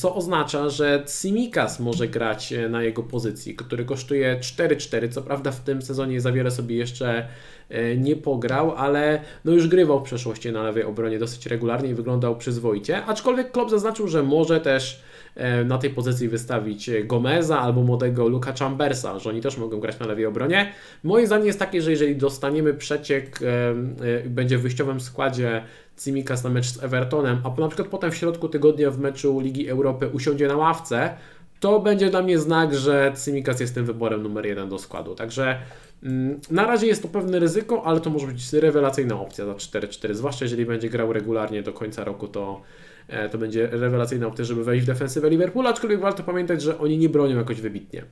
co 0.00 0.14
oznacza, 0.14 0.68
że 0.68 1.04
Simikas 1.08 1.80
może 1.80 2.08
grać 2.08 2.54
na 2.70 2.82
jego 2.82 3.02
pozycji, 3.02 3.54
który 3.54 3.84
kosztuje 3.84 4.38
4-4, 4.40 5.08
co 5.08 5.22
prawda 5.22 5.50
w 5.50 5.60
tym 5.60 5.82
sezonie 5.82 6.20
za 6.20 6.32
wiele 6.32 6.50
sobie 6.50 6.76
jeszcze 6.76 7.28
nie 7.96 8.16
pograł, 8.16 8.74
ale 8.76 9.20
no 9.44 9.52
już 9.52 9.68
grywał 9.68 10.00
w 10.00 10.02
przeszłości 10.02 10.52
na 10.52 10.62
lewej 10.62 10.84
obronie 10.84 11.18
dosyć 11.18 11.46
regularnie 11.46 11.90
i 11.90 11.94
wyglądał 11.94 12.36
przyzwoicie, 12.36 13.04
aczkolwiek 13.04 13.52
Klopp 13.52 13.70
zaznaczył, 13.70 14.08
że 14.08 14.22
może 14.22 14.60
też 14.60 15.02
na 15.64 15.78
tej 15.78 15.90
pozycji 15.90 16.28
wystawić 16.28 16.90
Gomeza 17.04 17.60
albo 17.60 17.82
młodego 17.82 18.28
Luka 18.28 18.52
Chambersa, 18.52 19.18
że 19.18 19.30
oni 19.30 19.40
też 19.40 19.56
mogą 19.56 19.80
grać 19.80 19.98
na 19.98 20.06
lewej 20.06 20.26
obronie. 20.26 20.72
Moje 21.04 21.26
zdanie 21.26 21.46
jest 21.46 21.58
takie, 21.58 21.82
że 21.82 21.90
jeżeli 21.90 22.16
dostaniemy 22.16 22.74
przeciek, 22.74 23.40
będzie 24.26 24.58
w 24.58 24.62
wyjściowym 24.62 25.00
składzie 25.00 25.62
Cimikas 26.04 26.44
na 26.44 26.50
mecz 26.50 26.66
z 26.66 26.82
Evertonem, 26.82 27.40
a 27.44 27.60
na 27.60 27.68
przykład 27.68 27.88
potem 27.88 28.10
w 28.10 28.16
środku 28.16 28.48
tygodnia 28.48 28.90
w 28.90 28.98
meczu 28.98 29.40
Ligi 29.40 29.68
Europy 29.68 30.08
usiądzie 30.12 30.48
na 30.48 30.56
ławce, 30.56 31.14
to 31.60 31.80
będzie 31.80 32.10
dla 32.10 32.22
mnie 32.22 32.38
znak, 32.38 32.74
że 32.74 33.12
Cimikas 33.24 33.60
jest 33.60 33.74
tym 33.74 33.84
wyborem 33.84 34.22
numer 34.22 34.46
jeden 34.46 34.68
do 34.68 34.78
składu. 34.78 35.14
Także 35.14 35.58
na 36.50 36.66
razie 36.66 36.86
jest 36.86 37.02
to 37.02 37.08
pewne 37.08 37.38
ryzyko, 37.38 37.82
ale 37.84 38.00
to 38.00 38.10
może 38.10 38.26
być 38.26 38.52
rewelacyjna 38.52 39.20
opcja 39.20 39.46
za 39.46 39.52
4-4, 39.52 40.14
zwłaszcza 40.14 40.44
jeżeli 40.44 40.66
będzie 40.66 40.88
grał 40.88 41.12
regularnie 41.12 41.62
do 41.62 41.72
końca 41.72 42.04
roku, 42.04 42.28
to, 42.28 42.62
e, 43.08 43.28
to 43.28 43.38
będzie 43.38 43.66
rewelacyjna 43.66 44.26
opcja, 44.26 44.44
żeby 44.44 44.64
wejść 44.64 44.84
w 44.84 44.86
defensywę 44.86 45.30
Liverpoola, 45.30 45.70
aczkolwiek 45.70 46.00
warto 46.00 46.22
pamiętać, 46.22 46.62
że 46.62 46.78
oni 46.78 46.98
nie 46.98 47.08
bronią 47.08 47.36
jakoś 47.36 47.60
wybitnie. 47.60 48.04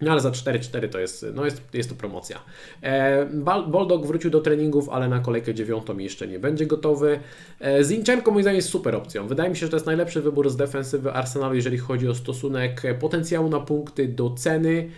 No 0.00 0.12
ale 0.12 0.20
za 0.20 0.30
4-4 0.30 0.88
to 0.88 0.98
jest, 0.98 1.26
no 1.34 1.44
jest, 1.44 1.62
jest 1.72 1.88
to 1.88 1.94
promocja. 1.94 2.40
E, 2.82 3.26
Boldog 3.68 4.06
wrócił 4.06 4.30
do 4.30 4.40
treningów, 4.40 4.88
ale 4.88 5.08
na 5.08 5.20
kolejkę 5.20 5.54
dziewiątą 5.54 5.98
jeszcze 5.98 6.28
nie 6.28 6.38
będzie 6.38 6.66
gotowy. 6.66 7.20
E, 7.60 7.84
Zinchenko 7.84 8.30
moim 8.30 8.42
zdaniem 8.42 8.56
jest 8.56 8.68
super 8.68 8.94
opcją. 8.94 9.26
Wydaje 9.26 9.50
mi 9.50 9.56
się, 9.56 9.66
że 9.66 9.70
to 9.70 9.76
jest 9.76 9.86
najlepszy 9.86 10.22
wybór 10.22 10.50
z 10.50 10.56
defensywy 10.56 11.12
Arsenalu, 11.12 11.54
jeżeli 11.54 11.78
chodzi 11.78 12.08
o 12.08 12.14
stosunek 12.14 12.82
potencjału 13.00 13.48
na 13.48 13.60
punkty 13.60 14.08
do 14.08 14.30
ceny. 14.30 14.90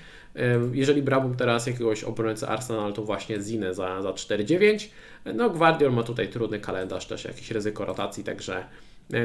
Jeżeli 0.72 1.02
brałbym 1.02 1.34
teraz 1.34 1.66
jakiegoś 1.66 2.04
obrońcę 2.04 2.48
Arsenal, 2.48 2.92
to 2.92 3.02
właśnie 3.02 3.40
Zinę 3.40 3.74
za, 3.74 4.02
za 4.02 4.10
4-9. 4.10 4.88
No 5.34 5.50
Guardiol 5.50 5.92
ma 5.92 6.02
tutaj 6.02 6.28
trudny 6.28 6.60
kalendarz, 6.60 7.06
też 7.06 7.24
jakieś 7.24 7.50
ryzyko 7.50 7.84
rotacji, 7.84 8.24
także 8.24 8.64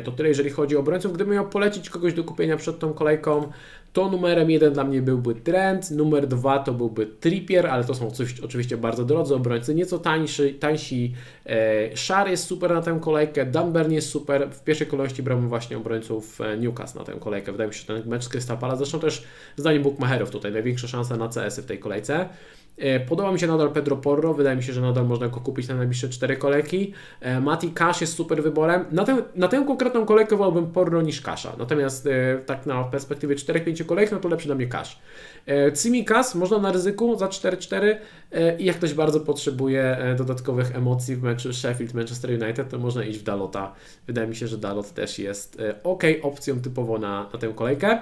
to 0.03 0.11
tyle 0.11 0.29
jeżeli 0.29 0.49
chodzi 0.49 0.77
o 0.77 0.79
obrońców. 0.79 1.13
Gdybym 1.13 1.33
miał 1.33 1.49
polecić 1.49 1.89
kogoś 1.89 2.13
do 2.13 2.23
kupienia 2.23 2.57
przed 2.57 2.79
tą 2.79 2.93
kolejką, 2.93 3.51
to 3.93 4.09
numerem 4.09 4.51
jeden 4.51 4.73
dla 4.73 4.83
mnie 4.83 5.01
byłby 5.01 5.35
Trent, 5.35 5.91
numer 5.91 6.27
dwa 6.27 6.59
to 6.59 6.73
byłby 6.73 7.07
Trippier, 7.07 7.67
ale 7.67 7.83
to 7.83 7.93
są 7.93 8.11
oczywiście 8.43 8.77
bardzo 8.77 9.05
drodzy 9.05 9.35
obrońcy, 9.35 9.75
nieco 9.75 9.99
tańszy, 9.99 10.53
tańsi. 10.53 11.13
E, 11.45 11.97
Szar 11.97 12.29
jest 12.29 12.43
super 12.43 12.71
na 12.73 12.81
tę 12.81 12.97
kolejkę, 13.01 13.45
Dunburn 13.45 13.91
jest 13.91 14.09
super. 14.09 14.49
W 14.51 14.63
pierwszej 14.63 14.87
kolejności 14.87 15.23
brałem 15.23 15.49
właśnie 15.49 15.77
obrońców 15.77 16.41
e, 16.41 16.57
Newcastle 16.57 16.99
na 16.99 17.05
tę 17.05 17.13
kolejkę. 17.19 17.51
Wydaje 17.51 17.67
mi 17.67 17.73
się, 17.73 17.79
że 17.79 17.85
ten 17.85 18.09
mecz 18.09 18.23
z 18.23 18.29
Crystal 18.29 18.57
Palace, 18.57 18.77
zresztą 18.77 18.99
też 18.99 19.23
zdaniem 19.55 19.83
bookmacherów 19.83 20.29
tutaj 20.29 20.51
największa 20.51 20.87
szansa 20.87 21.17
na 21.17 21.29
CS-y 21.29 21.61
w 21.61 21.65
tej 21.65 21.79
kolejce. 21.79 22.29
E, 22.77 22.99
podoba 22.99 23.31
mi 23.31 23.39
się 23.39 23.47
nadal 23.47 23.71
Pedro 23.71 23.97
Porro, 23.97 24.33
wydaje 24.33 24.57
mi 24.57 24.63
się, 24.63 24.73
że 24.73 24.81
nadal 24.81 25.05
można 25.05 25.27
go 25.27 25.39
kupić 25.39 25.67
na 25.67 25.75
najbliższe 25.75 26.09
cztery 26.09 26.37
kolejki. 26.37 26.93
E, 27.21 27.39
Mati 27.39 27.71
Cash 27.71 28.01
jest 28.01 28.13
super 28.13 28.43
wyborem. 28.43 28.85
Na 28.91 29.03
tę, 29.03 29.17
na 29.35 29.47
tę 29.47 29.63
konkretną 29.67 30.05
kolejkę 30.05 30.35
wolałbym 30.35 30.71
Porro 30.71 31.01
niż 31.01 31.21
Kasza, 31.21 31.55
natomiast 31.57 32.07
e, 32.07 32.39
tak 32.45 32.65
na 32.65 32.83
perspektywie 32.83 33.35
4-5 33.35 33.85
kolejek, 33.85 34.11
no 34.11 34.19
to 34.19 34.29
lepszy 34.29 34.47
dla 34.47 34.55
mnie 34.55 34.67
Cash. 34.67 34.99
Cimikas 35.81 36.35
można 36.35 36.57
na 36.59 36.71
ryzyku 36.71 37.17
za 37.17 37.27
4-4 37.27 37.95
i 38.59 38.65
jak 38.65 38.75
ktoś 38.75 38.93
bardzo 38.93 39.19
potrzebuje 39.19 39.97
dodatkowych 40.17 40.75
emocji 40.75 41.15
w 41.15 41.23
meczu 41.23 41.49
Sheffield-Manchester 41.49 42.43
United, 42.43 42.69
to 42.69 42.79
można 42.79 43.03
iść 43.03 43.19
w 43.19 43.23
Dalota. 43.23 43.73
Wydaje 44.07 44.27
mi 44.27 44.35
się, 44.35 44.47
że 44.47 44.57
Dalot 44.57 44.93
też 44.93 45.19
jest 45.19 45.61
ok 45.83 46.03
opcją 46.21 46.61
typowo 46.61 46.97
na, 46.97 47.29
na 47.33 47.39
tę 47.39 47.47
kolejkę. 47.55 48.01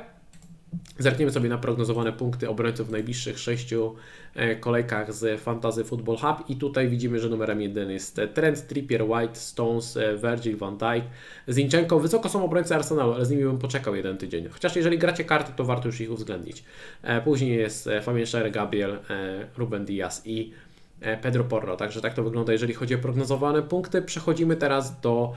Zerkniemy 0.99 1.31
sobie 1.31 1.49
na 1.49 1.57
prognozowane 1.57 2.13
punkty 2.13 2.49
obrońców 2.49 2.87
w 2.87 2.91
najbliższych 2.91 3.39
sześciu 3.39 3.95
e, 4.35 4.55
kolejkach 4.55 5.13
z 5.13 5.41
Fantasy 5.41 5.83
Football 5.83 6.17
Hub 6.17 6.49
i 6.49 6.55
tutaj 6.55 6.87
widzimy, 6.89 7.19
że 7.19 7.29
numerem 7.29 7.61
jeden 7.61 7.91
jest 7.91 8.21
Trent, 8.33 8.67
Trippier, 8.67 9.03
White, 9.03 9.35
Stones, 9.35 9.97
e, 9.97 10.17
Virgil 10.17 10.57
van 10.57 10.77
Dijk, 10.77 11.03
Zinchenko. 11.49 11.99
Wysoko 11.99 12.29
są 12.29 12.45
obrońcy 12.45 12.75
Arsenalu, 12.75 13.13
ale 13.13 13.25
z 13.25 13.29
nimi 13.29 13.43
bym 13.43 13.57
poczekał 13.57 13.95
jeden 13.95 14.17
tydzień. 14.17 14.49
Chociaż 14.49 14.75
jeżeli 14.75 14.97
gracie 14.97 15.23
karty, 15.23 15.51
to 15.55 15.63
warto 15.63 15.87
już 15.87 16.01
ich 16.01 16.11
uwzględnić. 16.11 16.63
E, 17.03 17.21
później 17.21 17.57
jest 17.57 17.89
Fabian 18.01 18.25
Scherer, 18.25 18.51
Gabriel, 18.51 18.99
Ruben 19.57 19.85
Diaz 19.85 20.21
i 20.25 20.51
Pedro 21.21 21.43
Porro. 21.43 21.77
Także 21.77 22.01
tak 22.01 22.13
to 22.13 22.23
wygląda, 22.23 22.51
jeżeli 22.51 22.73
chodzi 22.73 22.95
o 22.95 22.97
prognozowane 22.97 23.61
punkty. 23.61 24.01
Przechodzimy 24.01 24.55
teraz 24.55 24.99
do 24.99 25.33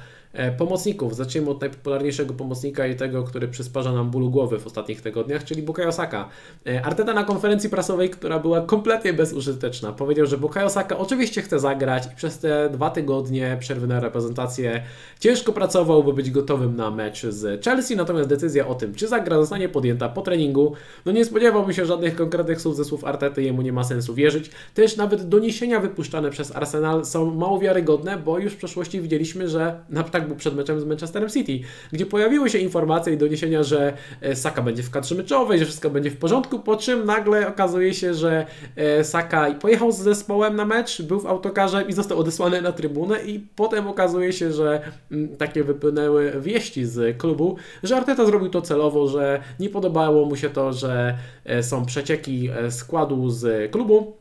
pomocników. 0.59 1.17
Zacznijmy 1.17 1.51
od 1.51 1.61
najpopularniejszego 1.61 2.35
pomocnika 2.35 2.87
i 2.87 2.97
tego, 2.97 3.23
który 3.25 3.49
przysparza 3.49 3.93
nam 3.93 4.11
bólu 4.11 4.31
głowy 4.31 4.59
w 4.59 4.67
ostatnich 4.67 5.03
tygodniach, 5.03 5.45
czyli 5.45 5.63
Bukayo 5.63 5.93
Saka. 5.93 6.29
E, 6.67 6.83
Arteta 6.85 7.15
na 7.15 7.25
konferencji 7.25 7.71
prasowej, 7.71 8.11
która 8.11 8.39
była 8.39 8.61
kompletnie 8.61 9.13
bezużyteczna, 9.13 9.93
powiedział, 9.93 10.27
że 10.27 10.39
Bukayo 10.39 10.71
Saka 10.71 10.99
oczywiście 10.99 11.43
chce 11.43 11.59
zagrać 11.59 12.07
i 12.13 12.17
przez 12.17 12.39
te 12.39 12.71
dwa 12.71 12.91
tygodnie 12.91 13.57
przerwy 13.61 13.87
na 13.87 14.01
reprezentację 14.01 14.83
ciężko 15.21 15.53
pracował, 15.53 16.05
by 16.05 16.13
być 16.13 16.31
gotowym 16.31 16.77
na 16.77 16.91
mecz 16.91 17.27
z 17.27 17.65
Chelsea, 17.65 17.97
natomiast 17.97 18.29
decyzja 18.29 18.67
o 18.67 18.75
tym, 18.75 18.95
czy 18.95 19.09
zagra, 19.09 19.37
zostanie 19.37 19.69
podjęta 19.69 20.09
po 20.09 20.23
treningu. 20.23 20.73
No 21.07 21.13
nie 21.13 21.25
spodziewałbym 21.25 21.73
się 21.73 21.87
żadnych 21.87 22.17
konkretnych 22.17 22.61
słów 22.61 22.77
ze 22.77 22.85
słów 22.85 23.05
Artety, 23.05 23.43
jemu 23.43 23.63
nie 23.63 23.73
ma 23.73 23.85
sensu 23.85 24.15
wierzyć. 24.15 24.51
Też 24.75 24.97
nawet 24.97 25.29
doniesienia 25.29 25.81
wypuszczane 25.81 26.31
przez 26.31 26.57
Arsenal 26.57 27.05
są 27.05 27.35
mało 27.35 27.59
wiarygodne, 27.59 28.17
bo 28.17 28.39
już 28.39 28.53
w 28.53 28.57
przeszłości 28.57 29.01
widzieliśmy, 29.01 29.49
że 29.49 29.81
na 29.89 30.03
tak 30.03 30.28
był 30.29 30.37
przed 30.37 30.55
meczem 30.55 30.81
z 30.81 30.85
Manchesterem 30.85 31.29
City, 31.29 31.61
gdzie 31.93 32.07
pojawiły 32.07 32.51
się 32.51 32.59
informacje 32.59 33.13
i 33.13 33.17
doniesienia, 33.17 33.63
że 33.63 33.93
e, 34.21 34.37
Saka 34.37 34.63
będzie 34.63 34.83
w 34.83 34.91
kadrze 34.91 35.15
meczowej, 35.15 35.59
że 35.59 35.65
wszystko 35.65 35.91
będzie 35.91 36.11
w 36.11 36.17
porządku, 36.17 36.59
po 36.59 36.77
czym 36.77 37.07
nagle 37.07 37.49
okazuje 37.49 37.95
się, 37.95 38.15
że 38.15 38.47
e, 38.77 39.05
Saka 39.05 39.55
pojechał 39.55 39.93
z 39.93 39.99
zespołem 39.99 40.57
na 40.57 40.65
mecz, 40.65 41.03
był 41.03 41.21
w 41.21 41.27
autokarze 41.27 41.85
i 41.89 41.93
został 41.93 42.19
odesłany 42.19 42.63
na 42.63 42.73
trybunę 42.73 43.25
i 43.25 43.41
potem 43.57 43.89
okazuje 43.89 44.33
się, 44.33 44.53
że 44.53 44.81
mm, 45.13 45.37
takie 45.37 45.65
wypłynęły 45.65 46.33
wieści 46.41 46.87
z 46.87 47.19
klubu, 47.19 47.57
że 47.83 47.97
Arteta 47.97 48.27
zrobił 48.27 48.49
to 48.49 48.63
celowo, 48.63 49.09
że 49.09 49.43
nie 49.61 49.69
podobało 49.69 50.25
mu 50.25 50.37
się 50.37 50.51
to, 50.51 50.73
że 50.73 51.19
e, 51.45 51.63
są 51.63 51.87
przecieki 51.87 52.51
składu 52.71 53.31
z 53.31 53.73
klubu, 53.73 54.17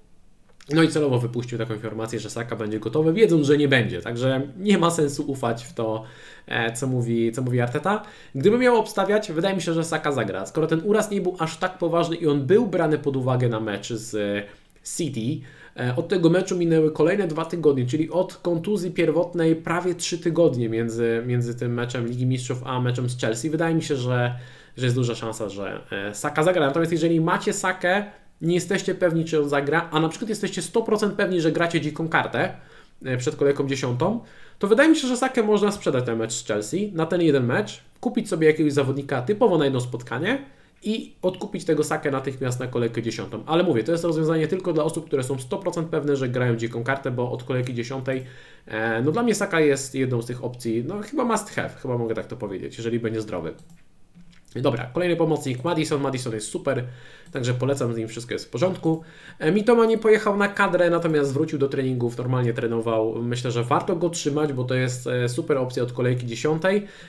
no 0.69 0.83
i 0.83 0.89
celowo 0.89 1.19
wypuścił 1.19 1.57
taką 1.57 1.73
informację, 1.73 2.19
że 2.19 2.29
Saka 2.29 2.55
będzie 2.55 2.79
gotowy, 2.79 3.13
wiedząc, 3.13 3.47
że 3.47 3.57
nie 3.57 3.67
będzie. 3.67 4.01
Także 4.01 4.41
nie 4.57 4.77
ma 4.77 4.91
sensu 4.91 5.31
ufać 5.31 5.65
w 5.65 5.73
to, 5.73 6.03
e, 6.47 6.73
co 6.73 6.87
mówi, 6.87 7.31
co 7.31 7.41
mówi 7.41 7.61
Arteta. 7.61 8.03
Gdyby 8.35 8.57
miał 8.57 8.75
obstawiać, 8.75 9.31
wydaje 9.31 9.55
mi 9.55 9.61
się, 9.61 9.73
że 9.73 9.83
Saka 9.83 10.11
zagra. 10.11 10.45
Skoro 10.45 10.67
ten 10.67 10.81
uraz 10.83 11.11
nie 11.11 11.21
był 11.21 11.35
aż 11.39 11.57
tak 11.57 11.77
poważny 11.77 12.15
i 12.15 12.27
on 12.27 12.45
był 12.45 12.67
brany 12.67 12.97
pod 12.97 13.15
uwagę 13.15 13.49
na 13.49 13.59
mecz 13.59 13.93
z 13.93 14.17
City, 14.97 15.45
e, 15.79 15.95
od 15.95 16.07
tego 16.07 16.29
meczu 16.29 16.57
minęły 16.57 16.91
kolejne 16.91 17.27
dwa 17.27 17.45
tygodnie, 17.45 17.85
czyli 17.85 18.09
od 18.09 18.35
kontuzji 18.35 18.91
pierwotnej 18.91 19.55
prawie 19.55 19.95
trzy 19.95 20.17
tygodnie 20.17 20.69
między, 20.69 21.23
między 21.25 21.55
tym 21.55 21.73
meczem 21.73 22.07
Ligi 22.07 22.25
Mistrzów 22.25 22.61
a 22.65 22.81
meczem 22.81 23.09
z 23.09 23.19
Chelsea. 23.19 23.49
Wydaje 23.49 23.75
mi 23.75 23.83
się, 23.83 23.95
że, 23.95 24.35
że 24.77 24.85
jest 24.85 24.95
duża 24.95 25.15
szansa, 25.15 25.49
że 25.49 25.81
e, 25.91 26.15
Saka 26.15 26.43
zagra. 26.43 26.65
Natomiast 26.65 26.91
jeżeli 26.91 27.21
macie 27.21 27.53
Sakę, 27.53 28.05
nie 28.41 28.55
jesteście 28.55 28.95
pewni, 28.95 29.25
czy 29.25 29.41
on 29.41 29.49
zagra, 29.49 29.89
a 29.91 29.99
na 29.99 30.09
przykład 30.09 30.29
jesteście 30.29 30.61
100% 30.61 31.11
pewni, 31.11 31.41
że 31.41 31.51
gracie 31.51 31.81
dziką 31.81 32.09
kartę 32.09 32.53
e, 33.05 33.17
przed 33.17 33.35
kolejką 33.35 33.67
dziesiątą, 33.67 34.19
to 34.59 34.67
wydaje 34.67 34.89
mi 34.89 34.95
się, 34.95 35.07
że 35.07 35.17
Sakę 35.17 35.43
można 35.43 35.71
sprzedać 35.71 36.05
ten 36.05 36.17
mecz 36.17 36.33
z 36.33 36.47
Chelsea, 36.47 36.91
na 36.95 37.05
ten 37.05 37.21
jeden 37.21 37.45
mecz, 37.45 37.81
kupić 37.99 38.29
sobie 38.29 38.47
jakiegoś 38.47 38.73
zawodnika 38.73 39.21
typowo 39.21 39.57
na 39.57 39.65
jedno 39.65 39.81
spotkanie 39.81 40.45
i 40.83 41.15
odkupić 41.21 41.65
tego 41.65 41.83
Sakę 41.83 42.11
natychmiast 42.11 42.59
na 42.59 42.67
kolejkę 42.67 43.01
dziesiątą. 43.01 43.43
Ale 43.45 43.63
mówię, 43.63 43.83
to 43.83 43.91
jest 43.91 44.03
rozwiązanie 44.03 44.47
tylko 44.47 44.73
dla 44.73 44.83
osób, 44.83 45.05
które 45.05 45.23
są 45.23 45.35
100% 45.35 45.85
pewne, 45.85 46.15
że 46.15 46.29
grają 46.29 46.55
dziką 46.55 46.83
kartę, 46.83 47.11
bo 47.11 47.31
od 47.31 47.43
kolejki 47.43 47.73
dziesiątej, 47.73 48.23
e, 48.67 49.01
no 49.01 49.11
dla 49.11 49.23
mnie 49.23 49.35
Saka 49.35 49.59
jest 49.59 49.95
jedną 49.95 50.21
z 50.21 50.25
tych 50.25 50.43
opcji, 50.43 50.83
no 50.87 51.01
chyba 51.01 51.25
must 51.25 51.49
have, 51.49 51.69
chyba 51.69 51.97
mogę 51.97 52.15
tak 52.15 52.27
to 52.27 52.37
powiedzieć, 52.37 52.77
jeżeli 52.77 52.99
będzie 52.99 53.21
zdrowy. 53.21 53.53
Dobra, 54.55 54.85
kolejny 54.93 55.15
pomocnik 55.15 55.63
Madison. 55.63 56.01
Madison 56.01 56.33
jest 56.33 56.47
super, 56.47 56.83
także 57.31 57.53
polecam 57.53 57.93
z 57.93 57.97
nim, 57.97 58.07
wszystko 58.07 58.33
jest 58.33 58.45
w 58.45 58.49
porządku. 58.49 59.03
E, 59.39 59.51
Mitoma 59.51 59.85
nie 59.85 59.97
pojechał 59.97 60.37
na 60.37 60.47
kadrę, 60.47 60.89
natomiast 60.89 61.33
wrócił 61.33 61.59
do 61.59 61.67
treningów, 61.69 62.17
normalnie 62.17 62.53
trenował. 62.53 63.23
Myślę, 63.23 63.51
że 63.51 63.63
warto 63.63 63.95
go 63.95 64.09
trzymać, 64.09 64.53
bo 64.53 64.63
to 64.63 64.75
jest 64.75 65.07
e, 65.07 65.29
super 65.29 65.57
opcja 65.57 65.83
od 65.83 65.93
kolejki 65.93 66.25
10. 66.25 66.63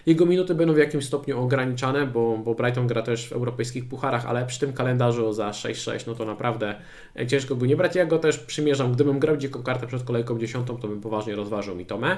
Jego 0.07 0.27
minuty 0.27 0.55
będą 0.55 0.75
w 0.75 0.79
jakimś 0.79 1.05
stopniu 1.05 1.43
ograniczane, 1.43 2.07
bo, 2.07 2.39
bo 2.39 2.55
Brighton 2.55 2.87
gra 2.87 3.03
też 3.03 3.29
w 3.29 3.33
europejskich 3.33 3.89
pucharach, 3.89 4.27
ale 4.27 4.47
przy 4.47 4.61
tym 4.61 4.73
kalendarzu 4.73 5.33
za 5.33 5.51
6-6, 5.51 6.07
no 6.07 6.15
to 6.15 6.25
naprawdę 6.25 6.75
e, 7.17 7.27
ciężko 7.27 7.57
go 7.57 7.67
nie 7.67 7.77
brać. 7.77 7.97
Ja 7.97 8.07
go 8.07 8.19
też 8.19 8.39
przymierzam, 8.39 8.93
gdybym 8.93 9.19
grał 9.19 9.37
dziką 9.37 9.63
kartę 9.63 9.87
przed 9.87 10.03
kolejką 10.03 10.39
10, 10.39 10.67
to 10.67 10.89
bym 10.89 11.01
poważnie 11.01 11.37
rozważył 11.37 11.77
Mitomę. 11.77 12.17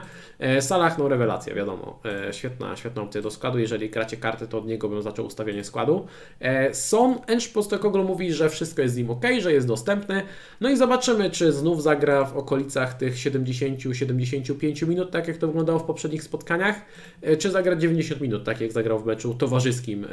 Salah, 0.61 0.99
no 0.99 1.09
rewelacja, 1.09 1.55
wiadomo, 1.55 1.99
świetna, 2.33 2.77
świetna 2.77 3.03
opcja 3.03 3.23
do 3.23 3.31
składu. 3.31 3.59
Jeżeli 3.59 3.91
gracie 3.91 4.17
kartę, 4.17 4.47
to 4.47 4.59
od 4.59 4.67
niego 4.67 4.89
bym 4.89 5.03
zaczął 5.11 5.27
ustawienie 5.27 5.65
składu. 5.65 6.07
E, 6.41 6.75
Son 6.75 7.19
Enż 7.27 7.49
Postecoglou 7.49 8.05
mówi, 8.05 8.33
że 8.33 8.51
wszystko 8.51 8.83
jest 8.83 8.95
z 8.95 8.99
nim 8.99 9.11
ok, 9.11 9.25
że 9.41 9.53
jest 9.53 9.67
dostępny. 9.67 10.23
No 10.61 10.71
i 10.71 10.77
zobaczymy, 10.77 11.31
czy 11.31 11.53
znów 11.53 11.83
zagra 11.83 12.25
w 12.25 12.37
okolicach 12.37 12.95
tych 12.95 13.15
70-75 13.15 14.89
minut, 14.89 15.11
tak 15.11 15.29
jak 15.29 15.37
to 15.37 15.47
wyglądało 15.47 15.79
w 15.79 15.85
poprzednich 15.85 16.23
spotkaniach, 16.23 16.77
e, 17.23 17.37
czy 17.37 17.51
zagra 17.51 17.77
90 17.77 18.21
minut, 18.21 18.45
tak 18.45 18.61
jak 18.61 18.73
zagrał 18.73 18.99
w 18.99 19.07
meczu 19.07 19.35
towarzyskim 19.35 20.05
e, 20.05 20.09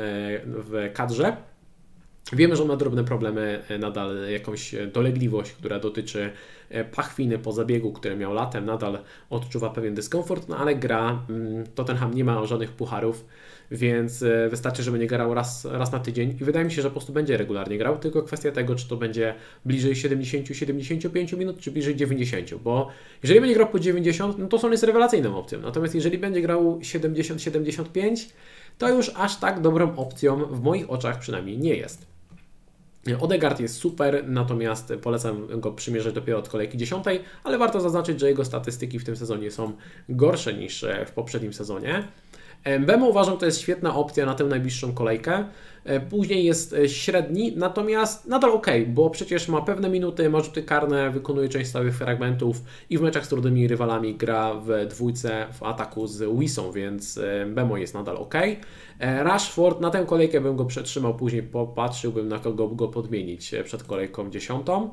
w 0.46 0.89
kadrze. 0.94 1.38
Wiemy, 2.34 2.56
że 2.56 2.62
on 2.62 2.68
ma 2.68 2.75
drobne 2.75 3.04
problemy, 3.04 3.63
nadal 3.80 4.18
jakąś 4.32 4.75
dolegliwość, 4.94 5.51
która 5.51 5.80
dotyczy 5.80 6.32
pachwiny 6.96 7.39
po 7.39 7.51
zabiegu, 7.51 7.92
który 7.92 8.16
miał 8.16 8.34
latem, 8.34 8.66
nadal 8.66 9.00
odczuwa 9.30 9.70
pewien 9.70 9.96
dyskomfort, 9.96 10.48
no 10.50 10.58
ale 10.58 10.75
gra, 10.75 11.22
mm, 11.30 11.66
Tottenham 11.75 12.13
nie 12.13 12.24
ma 12.24 12.46
żadnych 12.46 12.72
pucharów, 12.72 13.25
więc 13.71 14.24
e, 14.24 14.50
wystarczy, 14.50 14.83
żeby 14.83 15.00
nie 15.00 15.07
grał 15.07 15.33
raz, 15.33 15.65
raz 15.65 15.91
na 15.91 16.00
tydzień 16.00 16.38
i 16.41 16.43
wydaje 16.43 16.65
mi 16.65 16.71
się, 16.71 16.81
że 16.81 16.88
po 16.88 16.91
prostu 16.91 17.13
będzie 17.13 17.38
regularnie 17.38 17.77
grał, 17.77 18.00
tylko 18.00 18.24
kwestia 18.24 18.51
tego, 18.51 18.75
czy 18.75 18.88
to 18.88 18.97
będzie 18.97 19.36
bliżej 19.65 19.93
70-75 19.93 21.38
minut, 21.38 21.59
czy 21.59 21.71
bliżej 21.71 21.95
90, 21.95 22.53
bo 22.55 22.89
jeżeli 23.24 23.39
będzie 23.39 23.55
grał 23.55 23.67
po 23.67 23.79
90, 23.79 24.38
no 24.38 24.47
to 24.47 24.59
są 24.59 24.71
jest 24.71 24.83
rewelacyjną 24.83 25.38
opcją, 25.38 25.62
natomiast 25.62 25.95
jeżeli 25.95 26.17
będzie 26.17 26.41
grał 26.41 26.79
70-75, 26.79 28.29
to 28.77 28.89
już 28.89 29.12
aż 29.15 29.39
tak 29.39 29.62
dobrą 29.62 29.95
opcją 29.95 30.45
w 30.45 30.62
moich 30.62 30.89
oczach 30.89 31.19
przynajmniej 31.19 31.57
nie 31.57 31.75
jest. 31.75 32.07
Odegaard 33.19 33.59
jest 33.59 33.75
super, 33.75 34.24
natomiast 34.27 34.93
polecam 35.01 35.59
go 35.59 35.71
przymierzyć 35.71 36.13
dopiero 36.13 36.39
od 36.39 36.50
kolejki 36.50 36.77
10, 36.77 37.05
ale 37.43 37.57
warto 37.57 37.81
zaznaczyć, 37.81 38.19
że 38.19 38.27
jego 38.27 38.45
statystyki 38.45 39.00
w 39.00 39.03
tym 39.03 39.15
sezonie 39.15 39.51
są 39.51 39.74
gorsze 40.09 40.53
niż 40.53 40.86
w 41.05 41.12
poprzednim 41.12 41.53
sezonie. 41.53 42.07
Bemo 42.80 43.08
uważam, 43.08 43.38
to 43.38 43.46
jest 43.46 43.62
świetna 43.62 43.96
opcja 43.96 44.26
na 44.26 44.36
tę 44.36 44.44
najbliższą 44.44 44.94
kolejkę. 44.94 45.46
E, 45.88 46.00
później 46.00 46.46
jest 46.46 46.74
e, 46.74 46.90
średni, 46.90 47.54
natomiast 47.56 48.28
nadal 48.28 48.52
ok, 48.52 48.68
bo 48.88 49.10
przecież 49.10 49.48
ma 49.48 49.62
pewne 49.62 49.90
minuty, 49.90 50.30
ma 50.30 50.40
rzuty 50.40 50.64
karne, 50.64 51.10
wykonuje 51.10 51.50
część 51.50 51.70
stałych 51.70 51.98
fragmentów 51.98 52.62
i 52.90 52.98
w 52.98 53.02
meczach 53.02 53.26
z 53.26 53.30
trudnymi 53.30 53.68
rywalami 53.68 54.16
gra 54.16 54.54
w 54.54 54.88
dwójce 54.90 55.48
w 55.54 55.64
ataku 55.64 56.08
z 56.08 56.40
Wisą, 56.40 56.72
więc 56.72 57.18
e, 57.18 57.46
Bemo 57.46 57.78
jest 57.78 57.94
nadal 57.94 58.18
ok. 58.18 58.34
Rashford, 59.00 59.82
na 59.82 59.90
tę 59.90 60.06
kolejkę 60.08 60.42
bym 60.42 60.56
go 60.56 60.66
przetrzymał, 60.66 61.16
później 61.16 61.44
popatrzyłbym 61.44 62.28
na 62.28 62.40
kogo 62.40 62.68
go 62.68 62.88
podmienić 62.88 63.56
przed 63.64 63.84
kolejką 63.84 64.30
dziesiątą. 64.30 64.90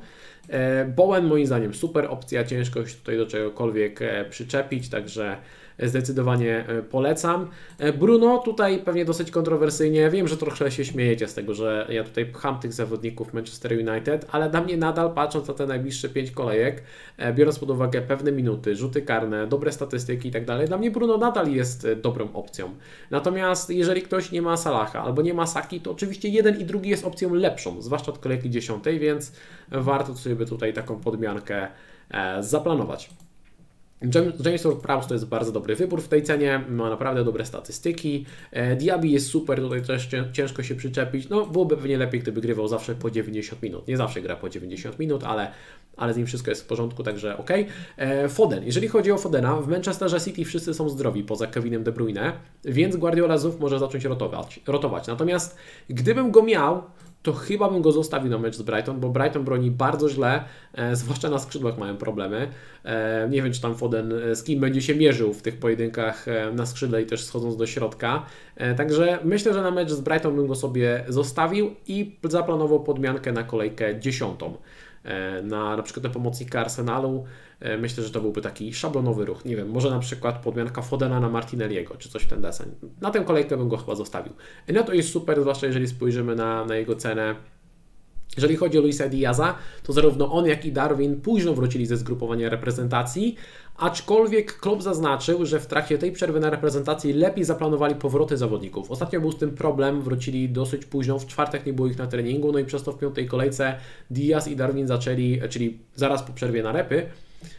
Bowen 0.97 1.26
moim 1.26 1.47
zdaniem 1.47 1.75
super 1.75 2.06
opcja, 2.11 2.44
ciężko 2.44 2.87
się 2.87 2.97
tutaj 2.97 3.16
do 3.16 3.26
czegokolwiek 3.26 4.00
przyczepić, 4.30 4.88
także 4.88 5.37
zdecydowanie 5.78 6.68
e, 6.68 6.82
polecam. 6.82 7.50
E, 7.78 7.92
Bruno 7.92 8.38
tutaj 8.38 8.78
pewnie 8.78 9.04
dosyć 9.04 9.30
kontrowersyjnie, 9.30 10.10
wiem, 10.10 10.28
że 10.28 10.36
trochę 10.36 10.70
się 10.70 10.84
śmiejecie 10.84 11.28
z 11.28 11.34
tego, 11.34 11.54
że 11.54 11.86
ja 11.88 12.04
tutaj 12.04 12.26
pcham 12.26 12.58
tych 12.58 12.72
zawodników 12.72 13.34
Manchester 13.34 13.72
United, 13.72 14.26
ale 14.32 14.50
dla 14.50 14.60
mnie 14.60 14.76
nadal 14.76 15.14
patrząc 15.14 15.48
na 15.48 15.54
te 15.54 15.66
najbliższe 15.66 16.08
5 16.08 16.30
kolejek, 16.30 16.82
e, 17.16 17.32
biorąc 17.32 17.58
pod 17.58 17.70
uwagę 17.70 18.02
pewne 18.02 18.32
minuty, 18.32 18.76
rzuty 18.76 19.02
karne, 19.02 19.46
dobre 19.46 19.72
statystyki 19.72 20.28
i 20.28 20.32
tak 20.32 20.44
dalej, 20.44 20.68
dla 20.68 20.78
mnie 20.78 20.90
Bruno 20.90 21.16
nadal 21.16 21.52
jest 21.52 21.88
dobrą 22.02 22.32
opcją. 22.32 22.74
Natomiast 23.10 23.70
jeżeli 23.70 24.02
ktoś 24.02 24.32
nie 24.32 24.42
ma 24.42 24.56
Salaha 24.56 25.02
albo 25.02 25.22
nie 25.22 25.34
ma 25.34 25.46
Saki, 25.46 25.80
to 25.80 25.90
oczywiście 25.90 26.28
jeden 26.28 26.60
i 26.60 26.64
drugi 26.64 26.90
jest 26.90 27.04
opcją 27.04 27.34
lepszą, 27.34 27.82
zwłaszcza 27.82 28.12
od 28.12 28.18
kolejki 28.18 28.50
10, 28.50 28.84
więc 28.98 29.32
warto 29.70 30.14
sobie 30.14 30.46
tutaj 30.46 30.72
taką 30.72 31.00
podmiankę 31.00 31.68
zaplanować. 32.40 33.10
James 34.44 34.64
Ward-Prowse 34.64 35.06
to 35.06 35.14
jest 35.14 35.26
bardzo 35.26 35.52
dobry 35.52 35.76
wybór 35.76 36.02
w 36.02 36.08
tej 36.08 36.22
cenie, 36.22 36.64
ma 36.68 36.90
naprawdę 36.90 37.24
dobre 37.24 37.44
statystyki. 37.44 38.26
E, 38.50 38.76
Diaby 38.76 39.08
jest 39.08 39.26
super, 39.26 39.60
tutaj 39.60 39.82
też 39.82 40.08
ciężko 40.32 40.62
się 40.62 40.74
przyczepić. 40.74 41.28
No, 41.28 41.46
byłoby 41.46 41.76
pewnie 41.76 41.98
lepiej, 41.98 42.20
gdyby 42.20 42.40
grywał 42.40 42.68
zawsze 42.68 42.94
po 42.94 43.10
90 43.10 43.62
minut. 43.62 43.88
Nie 43.88 43.96
zawsze 43.96 44.20
gra 44.22 44.36
po 44.36 44.48
90 44.48 44.98
minut, 44.98 45.24
ale, 45.24 45.50
ale 45.96 46.14
z 46.14 46.16
nim 46.16 46.26
wszystko 46.26 46.50
jest 46.50 46.62
w 46.62 46.66
porządku, 46.66 47.02
także 47.02 47.38
ok. 47.38 47.50
E, 47.96 48.28
Foden, 48.28 48.64
jeżeli 48.64 48.88
chodzi 48.88 49.12
o 49.12 49.18
Fodena, 49.18 49.56
w 49.56 49.68
Manchesterze 49.68 50.20
City 50.20 50.44
wszyscy 50.44 50.74
są 50.74 50.88
zdrowi 50.88 51.22
poza 51.22 51.46
Kevinem 51.46 51.84
De 51.84 51.92
Bruyne, 51.92 52.32
więc 52.64 52.96
Guardiola 52.96 53.38
znów 53.38 53.60
może 53.60 53.78
zacząć 53.78 54.04
rotować. 54.04 54.60
rotować. 54.66 55.06
Natomiast 55.06 55.56
gdybym 55.90 56.30
go 56.30 56.42
miał, 56.42 56.82
to 57.24 57.32
chyba 57.32 57.70
bym 57.70 57.82
go 57.82 57.92
zostawił 57.92 58.30
na 58.30 58.38
mecz 58.38 58.56
z 58.56 58.62
Brighton, 58.62 59.00
bo 59.00 59.08
Brighton 59.08 59.44
broni 59.44 59.70
bardzo 59.70 60.08
źle, 60.08 60.44
e, 60.74 60.96
zwłaszcza 60.96 61.30
na 61.30 61.38
skrzydłach 61.38 61.78
mają 61.78 61.96
problemy. 61.96 62.48
E, 62.84 63.28
nie 63.30 63.42
wiem, 63.42 63.52
czy 63.52 63.60
tam 63.60 63.74
Foden 63.74 64.12
e, 64.12 64.36
z 64.36 64.44
kim 64.44 64.60
będzie 64.60 64.82
się 64.82 64.94
mierzył 64.94 65.34
w 65.34 65.42
tych 65.42 65.58
pojedynkach 65.58 66.28
e, 66.28 66.52
na 66.52 66.66
skrzydle 66.66 67.02
i 67.02 67.06
też 67.06 67.24
schodząc 67.24 67.56
do 67.56 67.66
środka. 67.66 68.26
E, 68.56 68.74
także 68.74 69.18
myślę, 69.24 69.54
że 69.54 69.62
na 69.62 69.70
mecz 69.70 69.90
z 69.90 70.00
Brighton 70.00 70.36
bym 70.36 70.46
go 70.46 70.54
sobie 70.54 71.04
zostawił 71.08 71.74
i 71.86 72.16
zaplanował 72.24 72.82
podmiankę 72.82 73.32
na 73.32 73.42
kolejkę 73.42 74.00
dziesiątą. 74.00 74.56
E, 75.04 75.42
na 75.42 75.76
na 75.76 75.82
przykład 75.82 76.04
na 76.04 76.11
pomocnika 76.11 76.61
Arsenalu 76.61 77.25
E, 77.64 77.78
myślę, 77.78 78.04
że 78.04 78.11
to 78.11 78.20
byłby 78.20 78.40
taki 78.40 78.75
szablonowy 78.75 79.25
ruch. 79.25 79.44
Nie 79.44 79.56
wiem, 79.56 79.70
może 79.70 79.90
na 79.90 79.99
przykład 79.99 80.38
podmianka 80.38 80.82
Fodena 80.82 81.20
na 81.20 81.28
Martinelliego, 81.28 81.96
czy 81.96 82.08
coś 82.08 82.23
w 82.23 82.28
ten 82.28 82.40
deseń. 82.40 82.70
Na 83.00 83.11
tę 83.11 83.20
kolejkę 83.20 83.56
bym 83.56 83.68
go 83.68 83.76
chyba 83.76 83.94
zostawił. 83.94 84.32
No 84.68 84.82
to 84.82 84.92
jest 84.92 85.11
super, 85.11 85.40
zwłaszcza 85.40 85.66
jeżeli 85.66 85.88
spojrzymy 85.88 86.34
na, 86.37 86.64
na 86.64 86.76
jego 86.76 86.96
cenę. 86.96 87.34
Jeżeli 88.36 88.56
chodzi 88.56 88.78
o 88.78 88.80
Luisa 88.80 89.08
Diaza, 89.08 89.54
to 89.82 89.92
zarówno 89.92 90.32
on, 90.32 90.46
jak 90.46 90.64
i 90.64 90.72
Darwin 90.72 91.20
późno 91.20 91.54
wrócili 91.54 91.86
ze 91.86 91.96
zgrupowania 91.96 92.48
reprezentacji, 92.48 93.36
aczkolwiek 93.76 94.58
Klopp 94.58 94.82
zaznaczył, 94.82 95.46
że 95.46 95.60
w 95.60 95.66
trakcie 95.66 95.98
tej 95.98 96.12
przerwy 96.12 96.40
na 96.40 96.50
reprezentacji 96.50 97.12
lepiej 97.12 97.44
zaplanowali 97.44 97.94
powroty 97.94 98.37
zawodników. 98.37 98.90
Ostatnio 98.90 99.20
był 99.20 99.32
z 99.32 99.38
tym 99.38 99.50
problem, 99.50 100.02
wrócili 100.02 100.48
dosyć 100.48 100.85
późno, 100.85 101.18
w 101.18 101.26
czwartek 101.26 101.66
nie 101.66 101.72
było 101.72 101.88
ich 101.88 101.98
na 101.98 102.06
treningu, 102.06 102.52
no 102.52 102.59
i 102.59 102.64
przez 102.64 102.82
to 102.82 102.92
w 102.92 102.98
piątej 102.98 103.26
kolejce 103.26 103.74
Diaz 104.11 104.48
i 104.48 104.56
Darwin 104.56 104.87
zaczęli, 104.87 105.40
czyli 105.50 105.78
zaraz 105.94 106.22
po 106.22 106.32
przerwie 106.32 106.62
na 106.62 106.72
repy, 106.72 107.06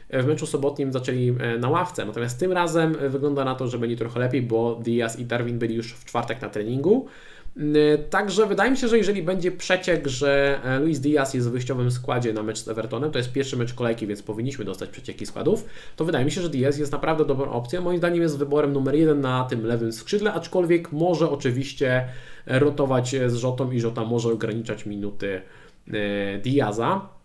w 0.10 0.26
meczu 0.26 0.45
sobotnim 0.45 0.93
zaczęli 0.93 1.36
e, 1.39 1.58
na 1.58 1.69
ławce, 1.69 2.06
natomiast 2.06 2.39
tym 2.39 2.52
razem 2.52 2.95
wygląda 3.10 3.45
na 3.45 3.56
to, 3.56 3.67
że 3.67 3.80
będzie 3.80 3.97
trochę 3.97 4.19
lepiej, 4.19 4.41
bo 4.41 4.76
Diaz 4.76 5.19
i 5.19 5.26
Darwin 5.26 5.60
byli 5.60 5.76
już 5.76 5.93
w 5.93 6.06
czwartek 6.06 6.41
na 6.41 6.50
treningu. 6.50 7.06
E, 7.58 7.98
także 7.98 8.46
wydaje 8.46 8.72
mi 8.72 8.78
się, 8.78 8.88
że 8.88 8.98
jeżeli 8.98 9.24
będzie 9.24 9.52
przeciek, 9.52 10.08
że 10.08 10.60
e, 10.63 10.80
Luis 10.80 11.00
Diaz 11.00 11.34
jest 11.34 11.48
w 11.48 11.52
wyjściowym 11.52 11.91
składzie 11.91 12.34
na 12.34 12.44
mecz 12.44 12.58
z 12.58 12.68
Evertonem, 12.68 13.12
to 13.12 13.18
jest 13.18 13.32
pierwszy 13.32 13.58
mecz 13.58 13.74
kolejki, 13.74 14.08
więc 14.08 14.24
powinniśmy 14.24 14.65
dostać 14.65 14.89
przecieki 14.89 15.26
składów, 15.26 15.65
to 15.96 16.06
wydaje 16.06 16.26
mi 16.26 16.32
się, 16.32 16.41
że 16.41 16.50
Diaz 16.50 16.78
jest 16.78 16.91
naprawdę 16.91 17.26
dobrą 17.26 17.52
opcją. 17.52 17.82
Moim 17.82 17.98
zdaniem 17.98 18.22
jest 18.22 18.38
wyborem 18.38 18.74
numer 18.74 18.96
jeden 18.96 19.22
na 19.22 19.44
tym 19.44 19.65
lewym 19.65 19.94
skrzydle, 19.94 20.34
aczkolwiek 20.34 20.91
może 20.91 21.30
oczywiście 21.30 22.08
rotować 22.46 23.15
z 23.28 23.36
Rzotą 23.36 23.72
i 23.72 23.80
Rzota 23.80 24.04
może 24.04 24.30
ograniczać 24.30 24.86
minuty 24.86 25.41
Diaza. 26.44 27.15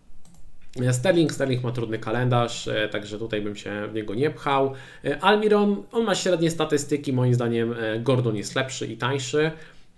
Sterling, 0.92 1.32
Sterling 1.32 1.62
ma 1.62 1.72
trudny 1.72 1.98
kalendarz, 1.98 2.68
e, 2.68 2.88
także 2.88 3.18
tutaj 3.18 3.42
bym 3.42 3.56
się 3.56 3.88
w 3.90 3.94
niego 3.94 4.14
nie 4.14 4.30
pchał. 4.30 4.72
E, 5.04 5.20
Almiron, 5.24 5.82
on 5.92 6.04
ma 6.04 6.14
średnie 6.14 6.50
statystyki, 6.50 7.12
moim 7.12 7.34
zdaniem 7.34 7.72
e, 7.72 8.00
Gordon 8.00 8.36
jest 8.36 8.54
lepszy 8.54 8.86
i 8.86 8.96
tańszy. 8.96 9.50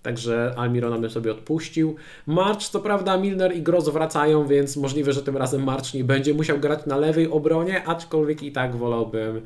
Także 0.03 0.55
Almirona 0.57 0.99
bym 0.99 1.11
sobie 1.11 1.33
odpuścił. 1.33 1.97
March, 2.27 2.63
co 2.63 2.81
prawda 2.81 3.17
Milner 3.17 3.57
i 3.57 3.63
Gross 3.63 3.89
wracają, 3.89 4.47
więc 4.47 4.77
możliwe, 4.77 5.13
że 5.13 5.23
tym 5.23 5.37
razem 5.37 5.65
March 5.65 5.95
nie 5.95 6.05
będzie 6.05 6.35
musiał 6.35 6.59
grać 6.59 6.87
na 6.87 6.97
lewej 6.97 7.31
obronie, 7.31 7.85
aczkolwiek 7.85 8.43
i 8.43 8.53
tak 8.53 8.77
wolałbym 8.77 9.43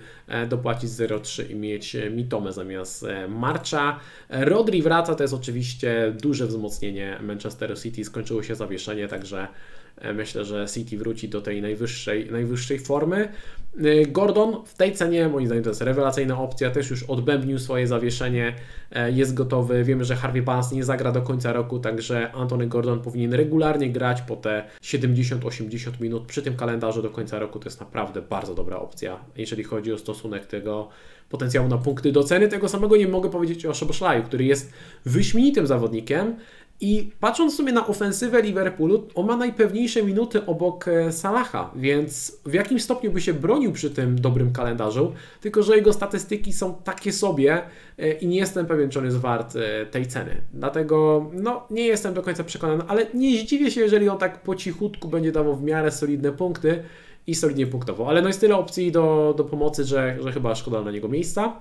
dopłacić 0.48 0.90
0,3 0.90 1.50
i 1.50 1.54
mieć 1.54 1.96
Mitomę 2.10 2.52
zamiast 2.52 3.06
Marcha. 3.28 4.00
Rodri 4.28 4.82
wraca, 4.82 5.14
to 5.14 5.24
jest 5.24 5.34
oczywiście 5.34 6.14
duże 6.22 6.46
wzmocnienie 6.46 7.18
Manchester 7.22 7.78
City, 7.80 8.04
skończyło 8.04 8.42
się 8.42 8.54
zawieszenie, 8.54 9.08
także 9.08 9.48
E, 9.48 9.48
myślę, 10.14 10.44
że 10.44 10.66
City 10.74 10.98
wróci 10.98 11.28
do 11.28 11.40
tej 11.40 11.62
najwyższej, 11.62 12.30
najwyższej 12.30 12.78
formy. 12.78 13.28
E, 13.84 14.06
Gordon 14.06 14.64
w 14.66 14.74
tej 14.74 14.92
cenie, 14.92 15.28
moim 15.28 15.46
zdaniem, 15.46 15.64
to 15.64 15.70
jest 15.70 15.80
rewelacyjna 15.80 16.38
opcja. 16.40 16.70
Też 16.70 16.90
już 16.90 17.02
odbębnił 17.02 17.58
swoje 17.58 17.86
zawieszenie, 17.86 18.54
e, 18.92 19.12
jest 19.12 19.34
gotowy. 19.34 19.84
Wiemy, 19.84 20.04
że 20.04 20.16
Harvey 20.16 20.42
Barnes 20.42 20.72
nie 20.72 20.84
zagra 20.84 21.12
do 21.12 21.22
końca 21.22 21.52
roku, 21.52 21.78
także 21.78 22.32
Anthony 22.32 22.66
Gordon 22.66 23.00
powinien 23.00 23.34
regularnie 23.34 23.90
grać 23.90 24.22
po 24.22 24.36
te 24.36 24.64
70-80 24.82 26.00
minut. 26.00 26.26
Przy 26.26 26.42
tym 26.42 26.56
kalendarzu 26.56 27.02
do 27.02 27.10
końca 27.10 27.38
roku 27.38 27.58
to 27.58 27.68
jest 27.68 27.80
naprawdę 27.80 28.22
bardzo 28.22 28.54
dobra 28.54 28.76
opcja, 28.76 29.20
jeżeli 29.36 29.64
chodzi 29.64 29.92
o 29.92 29.98
stosunek 29.98 30.46
tego 30.46 30.88
potencjału 31.28 31.68
na 31.68 31.78
punkty 31.78 32.12
do 32.12 32.24
ceny. 32.24 32.48
Tego 32.48 32.68
samego 32.68 32.96
nie 32.96 33.08
mogę 33.08 33.30
powiedzieć 33.30 33.66
o 33.66 33.74
Szoboszlaju, 33.74 34.22
który 34.22 34.44
jest 34.44 34.72
wyśmienitym 35.04 35.66
zawodnikiem. 35.66 36.36
I 36.80 37.10
patrząc 37.20 37.56
sobie 37.56 37.72
na 37.72 37.86
ofensywę 37.86 38.42
Liverpoolu, 38.42 39.08
on 39.14 39.26
ma 39.26 39.36
najpewniejsze 39.36 40.02
minuty 40.02 40.46
obok 40.46 40.88
e, 40.88 41.12
Salaha, 41.12 41.70
więc 41.76 42.38
w 42.46 42.54
jakim 42.54 42.80
stopniu 42.80 43.12
by 43.12 43.20
się 43.20 43.34
bronił 43.34 43.72
przy 43.72 43.90
tym 43.90 44.20
dobrym 44.20 44.52
kalendarzu, 44.52 45.12
tylko 45.40 45.62
że 45.62 45.76
jego 45.76 45.92
statystyki 45.92 46.52
są 46.52 46.74
takie 46.74 47.12
sobie 47.12 47.62
e, 47.98 48.12
i 48.12 48.26
nie 48.26 48.36
jestem 48.36 48.66
pewien, 48.66 48.90
czy 48.90 48.98
on 48.98 49.04
jest 49.04 49.16
wart 49.16 49.56
e, 49.56 49.86
tej 49.86 50.06
ceny. 50.06 50.42
Dlatego 50.52 51.30
no, 51.32 51.66
nie 51.70 51.86
jestem 51.86 52.14
do 52.14 52.22
końca 52.22 52.44
przekonany, 52.44 52.84
ale 52.88 53.06
nie 53.14 53.38
zdziwię 53.38 53.70
się, 53.70 53.80
jeżeli 53.80 54.08
on 54.08 54.18
tak 54.18 54.42
po 54.42 54.54
cichutku 54.54 55.08
będzie 55.08 55.32
dawał 55.32 55.56
w 55.56 55.62
miarę 55.62 55.90
solidne 55.90 56.32
punkty 56.32 56.82
i 57.26 57.34
solidnie 57.34 57.66
punktowo. 57.66 58.08
Ale 58.08 58.22
no 58.22 58.28
jest 58.28 58.40
tyle 58.40 58.56
opcji 58.56 58.92
do, 58.92 59.34
do 59.36 59.44
pomocy, 59.44 59.84
że, 59.84 60.16
że 60.20 60.32
chyba 60.32 60.54
szkoda 60.54 60.82
na 60.82 60.90
niego 60.90 61.08
miejsca. 61.08 61.60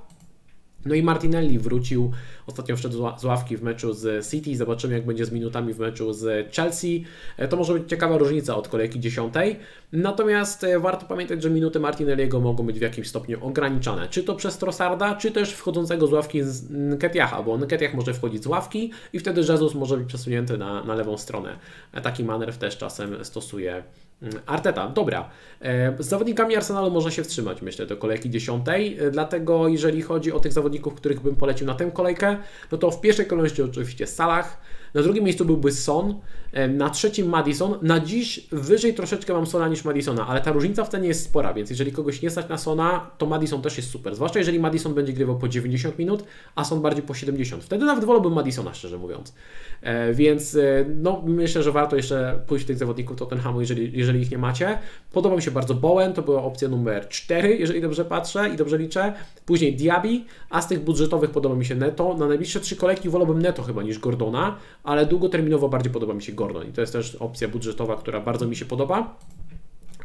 No 0.86 0.96
i 0.96 1.04
Martinelli 1.04 1.60
wrócił, 1.60 2.12
ostatnio 2.48 2.78
wszedł 2.78 3.10
z 3.18 3.24
ławki 3.24 3.58
w 3.58 3.64
meczu 3.64 3.94
z 3.94 4.30
City, 4.30 4.58
zobaczymy 4.58 4.94
jak 4.94 5.06
będzie 5.06 5.26
z 5.26 5.32
minutami 5.32 5.74
w 5.74 5.80
meczu 5.80 6.14
z 6.14 6.54
Chelsea. 6.56 7.06
E, 7.38 7.48
to 7.48 7.58
może 7.58 7.74
być 7.74 7.90
ciekawa 7.90 8.18
różnica 8.18 8.56
od 8.56 8.68
kolejki 8.68 9.00
dziesiątej. 9.00 9.60
Natomiast 9.92 10.64
e, 10.64 10.80
warto 10.80 11.06
pamiętać, 11.06 11.44
że 11.44 11.50
minuty 11.50 11.80
Martinelliego 11.80 12.40
mogą 12.40 12.66
być 12.66 12.80
w 12.80 12.82
jakimś 12.82 13.08
stopniu 13.08 13.46
ograniczane. 13.46 14.08
Czy 14.10 14.24
to 14.24 14.36
przez 14.36 14.58
Trossarda, 14.58 15.16
czy 15.16 15.32
też 15.32 15.54
wchodzącego 15.54 16.08
z 16.08 16.14
ławki 16.14 16.44
z 16.44 16.70
Nketiacha, 16.70 17.44
bo 17.44 17.58
Nketiach 17.58 17.94
może 17.94 18.14
wchodzić 18.14 18.44
z 18.44 18.48
ławki 18.48 18.92
i 19.14 19.20
wtedy 19.20 19.42
Jesus 19.42 19.76
może 19.76 19.98
być 19.98 20.08
przesunięty 20.08 20.58
na, 20.58 20.84
na 20.84 20.96
lewą 20.96 21.18
stronę. 21.18 21.60
E, 21.94 22.02
taki 22.02 22.24
manewr 22.24 22.54
też 22.54 22.78
czasem 22.78 23.26
stosuje 23.26 23.84
Arteta, 24.46 24.90
dobra. 24.90 25.30
E, 25.62 25.96
z 26.00 26.08
zawodnikami 26.08 26.56
Arsenalu 26.56 26.92
można 26.92 27.12
się 27.12 27.24
wstrzymać, 27.24 27.62
myślę, 27.62 27.86
do 27.86 27.98
kolejki 27.98 28.30
dziesiątej. 28.30 29.00
E, 29.00 29.12
dlatego, 29.12 29.68
jeżeli 29.68 30.02
chodzi 30.02 30.32
o 30.32 30.40
tych 30.40 30.54
zawodników, 30.54 30.96
których 30.96 31.20
bym 31.20 31.36
polecił 31.36 31.68
na 31.68 31.76
tę 31.76 31.92
kolejkę, 31.92 32.38
no 32.72 32.78
to 32.78 32.92
w 32.92 33.02
pierwszej 33.02 33.26
kolejności 33.26 33.62
oczywiście 33.62 34.08
Salah, 34.08 34.62
na 34.94 35.02
drugim 35.02 35.24
miejscu 35.24 35.46
byłby 35.46 35.72
Son, 35.72 36.20
na 36.70 36.90
trzecim 36.90 37.30
Madison. 37.30 37.76
Na 37.82 38.00
dziś 38.00 38.48
wyżej 38.52 38.94
troszeczkę 38.94 39.34
mam 39.34 39.46
Sona 39.46 39.68
niż 39.68 39.86
Madisona, 39.86 40.28
ale 40.28 40.42
ta 40.42 40.52
różnica 40.52 40.84
w 40.84 40.90
cenie 40.90 41.08
jest 41.08 41.24
spora, 41.24 41.54
więc 41.54 41.70
jeżeli 41.70 41.92
kogoś 41.92 42.22
nie 42.22 42.30
stać 42.30 42.50
na 42.50 42.58
Sona, 42.58 43.12
to 43.18 43.26
Madison 43.26 43.62
też 43.62 43.78
jest 43.78 43.90
super. 43.90 44.16
Zwłaszcza 44.16 44.40
jeżeli 44.40 44.60
Madison 44.60 44.94
będzie 44.94 45.14
grywał 45.14 45.38
po 45.38 45.48
90 45.48 46.00
minut, 46.00 46.24
a 46.56 46.64
Son 46.64 46.82
bardziej 46.82 47.04
po 47.04 47.14
70. 47.14 47.64
Wtedy 47.64 47.86
nawet 47.86 48.06
wolałbym 48.06 48.34
Madisona, 48.34 48.74
szczerze 48.74 48.98
mówiąc. 48.98 49.34
E, 49.82 50.14
więc 50.14 50.56
e, 50.56 50.86
no, 51.02 51.24
myślę, 51.26 51.64
że 51.64 51.72
warto 51.72 51.96
jeszcze 51.96 52.40
pójść 52.48 52.66
w 52.66 52.68
tych 52.68 52.78
zawodników 52.78 53.18
Tottenhamu, 53.18 53.62
jeżeli, 53.62 53.98
jeżeli 53.98 54.22
ich 54.22 54.32
nie 54.32 54.38
macie. 54.38 54.78
Podoba 55.12 55.36
mi 55.36 55.42
się 55.42 55.52
bardzo 55.52 55.74
Bowen, 55.74 56.14
to 56.14 56.22
była 56.22 56.44
opcja 56.44 56.68
numer 56.68 57.10
4, 57.10 57.58
jeżeli 57.58 57.82
dobrze 57.82 58.06
patrzę 58.06 58.50
i 58.54 58.58
dobrze 58.58 58.78
liczę. 58.78 59.14
Później 59.46 59.76
Diaby, 59.76 60.22
a 60.50 60.62
z 60.62 60.68
tych 60.68 60.84
budżetowych 60.84 61.30
podoba 61.30 61.56
mi 61.56 61.66
się 61.66 61.76
Neto. 61.76 62.18
Na 62.18 62.28
najbliższe 62.28 62.60
trzy 62.60 62.76
kolejki 62.76 63.10
wolałbym 63.10 63.42
Neto 63.42 63.64
chyba 63.64 63.84
niż 63.84 64.00
Gordona, 64.00 64.58
ale 64.84 65.06
długoterminowo 65.06 65.70
bardziej 65.70 65.94
podoba 65.94 66.14
mi 66.14 66.22
się 66.22 66.32
Gordon 66.34 66.45
i 66.70 66.72
to 66.72 66.82
jest 66.82 66.94
też 66.94 67.16
opcja 67.16 67.48
budżetowa, 67.48 67.96
która 67.96 68.22
bardzo 68.22 68.48
mi 68.48 68.56
się 68.56 68.66
podoba. 68.66 69.18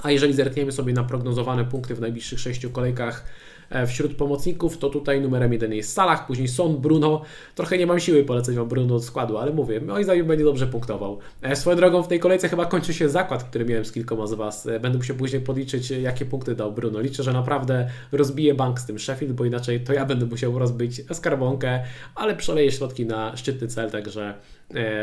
A 0.02 0.10
jeżeli 0.10 0.32
zerkniemy 0.32 0.72
sobie 0.72 0.92
na 0.92 1.04
prognozowane 1.04 1.64
punkty 1.64 1.94
w 1.94 2.00
najbliższych 2.00 2.40
sześciu 2.40 2.70
kolejkach 2.70 3.24
E, 3.70 3.86
wśród 3.86 4.14
pomocników 4.14 4.78
to 4.78 4.90
tutaj 4.90 5.20
numerem 5.20 5.52
jeden 5.52 5.72
jest 5.72 5.92
Salah, 5.92 6.26
później 6.26 6.48
Son, 6.48 6.76
Bruno. 6.76 7.22
Trochę 7.54 7.78
nie 7.78 7.86
mam 7.86 8.00
siły 8.00 8.24
polecać 8.24 8.56
Wam 8.56 8.68
Bruno 8.68 8.94
od 8.94 9.04
składu, 9.04 9.38
ale 9.38 9.52
mówię, 9.52 9.80
moim 9.80 10.04
zdaniem 10.04 10.26
będzie 10.26 10.44
dobrze 10.44 10.66
punktował. 10.66 11.18
E, 11.42 11.56
swoją 11.56 11.76
drogą 11.76 12.02
w 12.02 12.08
tej 12.08 12.20
kolejce 12.20 12.48
chyba 12.48 12.66
kończy 12.66 12.94
się 12.94 13.08
zakład, 13.08 13.44
który 13.44 13.64
miałem 13.64 13.84
z 13.84 13.92
kilkoma 13.92 14.26
z 14.26 14.34
Was. 14.34 14.66
E, 14.66 14.80
będę 14.80 14.98
musiał 14.98 15.16
później 15.16 15.42
podliczyć, 15.42 15.90
jakie 15.90 16.26
punkty 16.26 16.54
dał 16.54 16.72
Bruno. 16.72 17.00
Liczę, 17.00 17.22
że 17.22 17.32
naprawdę 17.32 17.88
rozbije 18.12 18.54
bank 18.54 18.80
z 18.80 18.86
tym 18.86 18.98
Sheffield, 18.98 19.34
bo 19.34 19.44
inaczej 19.44 19.80
to 19.80 19.92
ja 19.92 20.06
będę 20.06 20.26
musiał 20.26 20.58
rozbić 20.58 21.02
skarbonkę, 21.12 21.84
ale 22.14 22.36
przeleję 22.36 22.72
środki 22.72 23.06
na 23.06 23.36
szczytny 23.36 23.68
cel, 23.68 23.90
także 23.90 24.34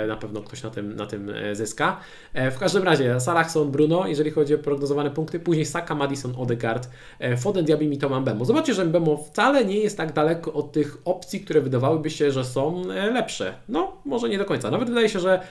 na 0.08 0.16
pewno 0.16 0.42
ktoś 0.42 0.64
na 0.64 0.70
tym, 0.70 0.96
na 0.96 1.06
tym 1.06 1.32
zyska. 1.54 2.00
W 2.34 2.58
każdym 2.60 2.84
razie 2.84 3.20
Salah, 3.20 3.52
Son, 3.52 3.72
Bruno, 3.72 4.08
jeżeli 4.08 4.32
chodzi 4.32 4.56
o 4.56 4.58
prognozowane 4.58 5.12
punkty, 5.12 5.40
później 5.40 5.66
Saka, 5.66 5.96
Madison, 5.96 6.34
Odegaard, 6.38 6.90
Foden, 7.38 7.66
Diaby, 7.66 7.88
Mitoma, 7.88 8.22
Bemo 8.22 8.46
zobaczcie, 8.46 8.74
że 8.74 8.86
Mbemo 8.86 9.18
wcale 9.18 9.66
nie 9.66 9.80
jest 9.80 9.98
tak 9.98 10.14
daleko 10.14 10.54
od 10.54 10.72
tych 10.72 10.98
opcji, 11.06 11.42
które 11.42 11.62
wydawałyby 11.62 12.10
się, 12.10 12.32
że 12.32 12.46
są 12.46 12.92
e, 12.92 13.12
lepsze. 13.12 13.54
No, 13.70 13.98
może 14.06 14.30
nie 14.30 14.38
do 14.38 14.46
końca. 14.46 14.72
Nawet 14.72 14.90
wydaje 14.90 15.10
się, 15.10 15.20
że 15.20 15.42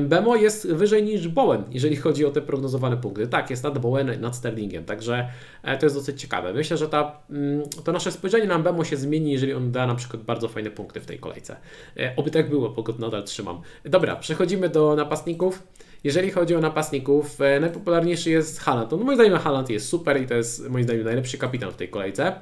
Mbemo 0.00 0.36
jest 0.36 0.72
wyżej 0.72 1.02
niż 1.02 1.28
Bowen, 1.28 1.64
jeżeli 1.70 1.96
chodzi 1.96 2.24
o 2.24 2.30
te 2.30 2.42
prognozowane 2.42 2.96
punkty. 2.96 3.26
Tak, 3.26 3.50
jest 3.50 3.64
nad 3.64 3.78
Bowen, 3.78 4.20
nad 4.20 4.36
Sterlingiem, 4.36 4.84
także 4.84 5.28
e, 5.62 5.78
to 5.78 5.86
jest 5.86 5.96
dosyć 5.96 6.20
ciekawe. 6.20 6.52
Myślę, 6.52 6.76
że 6.76 6.88
ta, 6.88 7.20
mm, 7.30 7.62
to 7.84 7.92
nasze 7.92 8.12
spojrzenie 8.12 8.46
na 8.46 8.58
Mbemo 8.58 8.84
się 8.84 8.96
zmieni, 8.96 9.32
jeżeli 9.32 9.54
on 9.54 9.72
da 9.72 9.86
na 9.86 9.94
przykład 9.94 10.22
bardzo 10.22 10.48
fajne 10.48 10.70
punkty 10.70 11.00
w 11.00 11.06
tej 11.06 11.18
kolejce. 11.18 11.56
E, 11.96 12.12
oby 12.16 12.30
tak 12.30 12.50
było, 12.50 12.70
bo 12.70 12.84
nadal 12.98 13.24
trzymam. 13.24 13.61
Dobra, 13.84 14.16
przechodzimy 14.16 14.68
do 14.68 14.96
napastników. 14.96 15.62
Jeżeli 16.04 16.30
chodzi 16.30 16.54
o 16.54 16.60
napastników, 16.60 17.38
najpopularniejszy 17.60 18.30
jest 18.30 18.60
Haaland. 18.60 18.90
No, 18.90 18.96
moim 18.96 19.16
zdaniem 19.16 19.38
Haaland 19.38 19.70
jest 19.70 19.88
super 19.88 20.22
i 20.22 20.26
to 20.26 20.34
jest 20.34 20.68
moim 20.68 20.84
zdaniem 20.84 21.04
najlepszy 21.04 21.38
kapitan 21.38 21.70
w 21.70 21.76
tej 21.76 21.88
kolejce. 21.88 22.32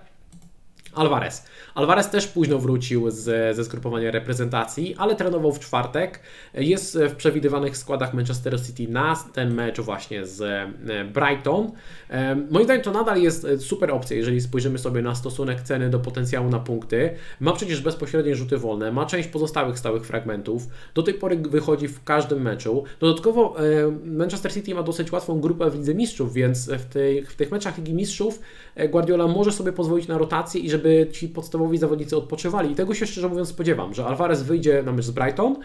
Alvarez. 0.95 1.47
Alvarez 1.75 2.11
też 2.11 2.27
późno 2.27 2.59
wrócił 2.59 3.11
z, 3.11 3.57
ze 3.57 3.65
zgrupowania 3.65 4.11
reprezentacji, 4.11 4.95
ale 4.99 5.17
trenował 5.17 5.53
w 5.53 5.61
czwartek. 5.61 6.21
Jest 6.55 6.99
w 6.99 7.15
przewidywanych 7.15 7.77
składach 7.77 8.15
Manchester 8.15 8.63
City 8.67 8.93
na 8.93 9.17
ten 9.33 9.55
mecz 9.55 9.81
właśnie 9.81 10.27
z 10.27 10.41
e, 10.41 11.05
Brighton. 11.05 11.73
E, 12.11 12.37
moim 12.51 12.65
zdaniem 12.65 12.83
to 12.83 12.93
nadal 12.93 13.23
jest 13.23 13.47
super 13.59 13.91
opcja, 13.91 14.17
jeżeli 14.17 14.41
spojrzymy 14.41 14.79
sobie 14.79 15.03
na 15.03 15.15
stosunek 15.15 15.61
ceny 15.61 15.91
do 15.91 15.99
potencjału 15.99 16.51
na 16.51 16.59
punkty. 16.59 17.11
Ma 17.41 17.53
przecież 17.53 17.81
bezpośrednie 17.81 18.37
rzuty 18.37 18.59
wolne, 18.59 18.93
ma 18.93 19.07
część 19.07 19.29
pozostałych 19.29 19.79
stałych 19.79 20.07
fragmentów. 20.07 20.69
Do 20.95 21.03
tej 21.03 21.15
pory 21.15 21.37
wychodzi 21.37 21.89
w 21.89 22.05
każdym 22.05 22.43
meczu. 22.43 22.85
Dodatkowo 23.01 23.57
e, 23.59 23.63
Manchester 24.05 24.55
City 24.55 24.75
ma 24.75 24.83
dosyć 24.83 25.13
łatwą 25.13 25.41
grupę 25.41 25.71
w 25.71 25.75
Lidze 25.75 25.95
Mistrzów, 25.95 26.35
więc 26.35 26.71
w, 26.71 26.85
tej, 26.85 27.25
w 27.25 27.37
tych 27.37 27.51
meczach 27.51 27.79
Ligi 27.79 27.95
Mistrzów 27.95 28.41
Guardiola 28.89 29.27
może 29.27 29.53
sobie 29.53 29.73
pozwolić 29.73 30.09
na 30.09 30.19
rotację 30.19 30.61
i 30.61 30.71
żeby 30.71 30.80
ci 31.13 31.29
podstawowi 31.29 31.79
zawodnicy 31.79 32.17
odpoczywali. 32.17 32.73
I 32.73 32.75
tego 32.75 32.95
się 32.95 33.07
szczerze 33.07 33.29
mówiąc 33.29 33.49
spodziewam, 33.49 33.95
że 33.95 34.05
Alvarez 34.05 34.43
wyjdzie 34.43 34.83
na 34.83 34.93
mecz 34.93 35.05
z 35.05 35.11
Brighton, 35.11 35.57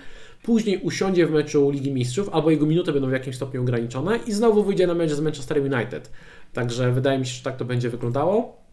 później 0.43 0.77
usiądzie 0.77 1.27
w 1.27 1.31
meczu 1.31 1.69
Ligi 1.69 1.91
Mistrzów, 1.91 2.29
albo 2.29 2.51
jego 2.51 2.65
minuty 2.65 2.93
będą 2.93 3.09
w 3.09 3.11
jakimś 3.11 3.35
stopniu 3.35 3.61
ograniczone 3.61 4.19
i 4.27 4.31
znowu 4.31 4.63
wyjdzie 4.63 4.87
na 4.87 4.93
mecz 4.93 5.11
z 5.11 5.19
Manchester 5.19 5.57
United. 5.57 6.11
Także 6.53 6.91
wydaje 6.91 7.19
mi 7.19 7.25
się, 7.25 7.33
że 7.33 7.43
tak 7.43 7.57
to 7.57 7.65
będzie 7.65 7.89
wyglądało. 7.89 8.64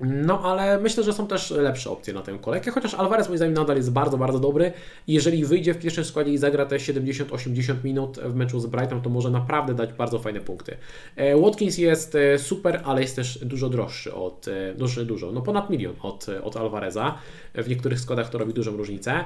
No, 0.00 0.42
ale 0.42 0.80
myślę, 0.80 1.04
że 1.04 1.12
są 1.12 1.26
też 1.26 1.50
lepsze 1.50 1.90
opcje 1.90 2.14
na 2.14 2.22
tę 2.22 2.38
kolejkę, 2.40 2.70
chociaż 2.70 2.94
Alvarez 2.94 3.28
moim 3.28 3.36
zdaniem 3.36 3.54
nadal 3.54 3.76
jest 3.76 3.92
bardzo, 3.92 4.18
bardzo 4.18 4.38
dobry. 4.38 4.72
Jeżeli 5.06 5.44
wyjdzie 5.44 5.74
w 5.74 5.78
pierwszym 5.78 6.04
składzie 6.04 6.32
i 6.32 6.38
zagra 6.38 6.66
te 6.66 6.76
70-80 6.76 7.74
minut 7.84 8.18
w 8.18 8.34
meczu 8.34 8.60
z 8.60 8.66
Brighton, 8.66 9.02
to 9.02 9.10
może 9.10 9.30
naprawdę 9.30 9.74
dać 9.74 9.92
bardzo 9.92 10.18
fajne 10.18 10.40
punkty. 10.40 10.76
E, 11.16 11.40
Watkins 11.40 11.78
jest 11.78 12.14
e, 12.14 12.38
super, 12.38 12.80
ale 12.84 13.00
jest 13.00 13.16
też 13.16 13.38
dużo 13.44 13.68
droższy 13.68 14.14
od, 14.14 14.48
e, 14.48 14.74
dużo, 14.74 15.04
dużo, 15.04 15.32
no 15.32 15.40
ponad 15.40 15.70
milion 15.70 15.94
od, 16.02 16.26
od 16.42 16.56
Alvareza. 16.56 17.14
W 17.54 17.68
niektórych 17.68 18.00
składach 18.00 18.30
to 18.30 18.38
robi 18.38 18.54
dużą 18.54 18.76
różnicę. 18.76 19.24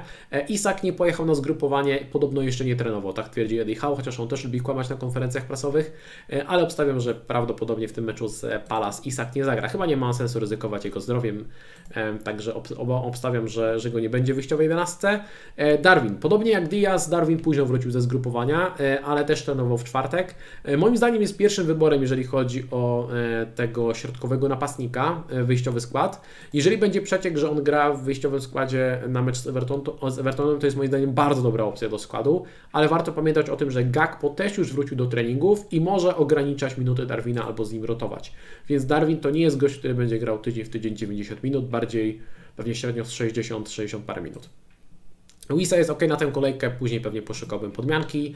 Isak 0.49 0.83
nie 0.83 0.93
pojechał 0.93 1.25
na 1.25 1.35
zgrupowanie, 1.35 2.07
podobno 2.11 2.41
jeszcze 2.41 2.65
nie 2.65 2.75
trenował, 2.75 3.13
tak 3.13 3.29
twierdzi 3.29 3.59
Eddie 3.59 3.75
Howe, 3.75 3.95
chociaż 3.95 4.19
on 4.19 4.27
też 4.27 4.43
lubi 4.45 4.61
kłamać 4.61 4.89
na 4.89 4.95
konferencjach 4.95 5.45
prasowych, 5.45 5.93
ale 6.47 6.63
obstawiam, 6.63 6.99
że 6.99 7.15
prawdopodobnie 7.15 7.87
w 7.87 7.93
tym 7.93 8.05
meczu 8.05 8.27
z 8.27 8.67
Palace 8.67 9.01
Isak 9.05 9.35
nie 9.35 9.43
zagra. 9.43 9.67
Chyba 9.67 9.85
nie 9.85 9.97
ma 9.97 10.13
sensu 10.13 10.39
ryzykować 10.39 10.64
ryzykować 10.65 10.85
jego 10.85 11.01
zdrowiem, 11.01 11.45
także 12.23 12.53
obstawiam, 12.87 13.47
że, 13.47 13.79
że 13.79 13.91
go 13.91 13.99
nie 13.99 14.09
będzie 14.09 14.33
wyjściowej 14.33 14.65
11. 14.65 15.19
E, 15.57 15.77
Darwin, 15.77 16.15
podobnie 16.15 16.51
jak 16.51 16.67
Diaz, 16.67 17.09
Darwin 17.09 17.39
późno 17.39 17.65
wrócił 17.65 17.91
ze 17.91 18.01
zgrupowania, 18.01 18.75
e, 18.79 19.01
ale 19.01 19.25
też 19.25 19.43
trenował 19.43 19.77
w 19.77 19.83
czwartek. 19.83 20.35
E, 20.63 20.77
moim 20.77 20.97
zdaniem 20.97 21.21
jest 21.21 21.37
pierwszym 21.37 21.65
wyborem, 21.65 22.01
jeżeli 22.01 22.23
chodzi 22.23 22.63
o 22.71 23.07
tego 23.55 23.93
środkowego 23.93 24.49
napastnika, 24.49 25.23
wyjściowy 25.43 25.81
skład. 25.81 26.21
Jeżeli 26.53 26.77
będzie 26.77 27.01
przeciek, 27.01 27.37
że 27.37 27.49
on 27.49 27.63
gra 27.63 27.93
w 27.93 28.03
wyjściowym 28.03 28.41
składzie 28.41 28.99
na 29.07 29.21
mecz 29.21 29.37
z, 29.37 29.47
Everton, 29.47 29.81
z 30.09 30.19
Evertonem, 30.19 30.59
to 30.59 30.67
jest 30.67 30.77
moim 30.77 30.89
zdaniem 30.89 31.13
bardzo 31.13 31.41
dobra 31.41 31.63
opcja 31.63 31.89
do 31.89 31.99
składu, 31.99 32.43
ale 32.71 32.87
warto 32.87 33.11
pamiętać 33.11 33.49
o 33.49 33.55
tym, 33.55 33.71
że 33.71 33.83
Gakpo 33.83 34.29
też 34.29 34.57
już 34.57 34.73
wrócił 34.73 34.97
do 34.97 35.05
treningów 35.05 35.73
i 35.73 35.81
może 35.81 36.15
ograniczać 36.15 36.77
minuty 36.77 37.05
Darwina 37.05 37.45
albo 37.45 37.65
z 37.65 37.73
nim 37.73 37.85
rotować. 37.85 38.33
Więc 38.69 38.85
Darwin 38.85 39.19
to 39.19 39.29
nie 39.29 39.41
jest 39.41 39.57
gość, 39.57 39.77
który 39.77 39.93
będzie 39.93 40.19
grał 40.19 40.39
tydzień 40.39 40.54
tydzień 40.55 40.65
w 40.65 40.69
tydzień 40.69 40.95
90 40.95 41.43
minut, 41.43 41.69
bardziej 41.69 42.21
pewnie 42.55 42.75
średnio 42.75 43.05
z 43.05 43.11
60-60 43.11 44.01
parę 44.01 44.21
minut. 44.21 44.49
Luisa 45.49 45.77
jest 45.77 45.89
ok 45.89 46.01
na 46.07 46.15
tę 46.15 46.31
kolejkę, 46.31 46.71
później 46.71 47.01
pewnie 47.01 47.21
poszukałbym 47.21 47.71
podmianki. 47.71 48.35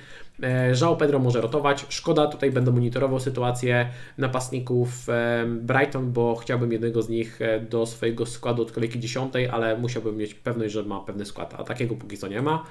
Żał 0.72 0.94
e, 0.94 0.98
Pedro 0.98 1.20
może 1.20 1.42
rotować. 1.42 1.86
Szkoda, 1.90 2.28
tutaj 2.28 2.52
będę 2.52 2.72
monitorował 2.72 3.20
sytuację 3.20 3.90
napastników 4.18 5.10
e, 5.10 5.46
Brighton, 5.48 6.12
bo 6.12 6.36
chciałbym 6.36 6.72
jednego 6.72 7.02
z 7.02 7.10
nich 7.10 7.42
e, 7.42 7.60
do 7.60 7.86
swojego 7.86 8.26
składu 8.26 8.62
od 8.62 8.72
kolejki 8.72 9.00
10, 9.00 9.34
ale 9.52 9.78
musiałbym 9.78 10.18
mieć 10.18 10.34
pewność, 10.34 10.74
że 10.74 10.84
ma 10.84 11.00
pewny 11.00 11.26
skład, 11.26 11.54
a 11.58 11.64
takiego 11.64 11.96
póki 11.96 12.18
co 12.18 12.28
nie 12.28 12.42
ma. 12.42 12.66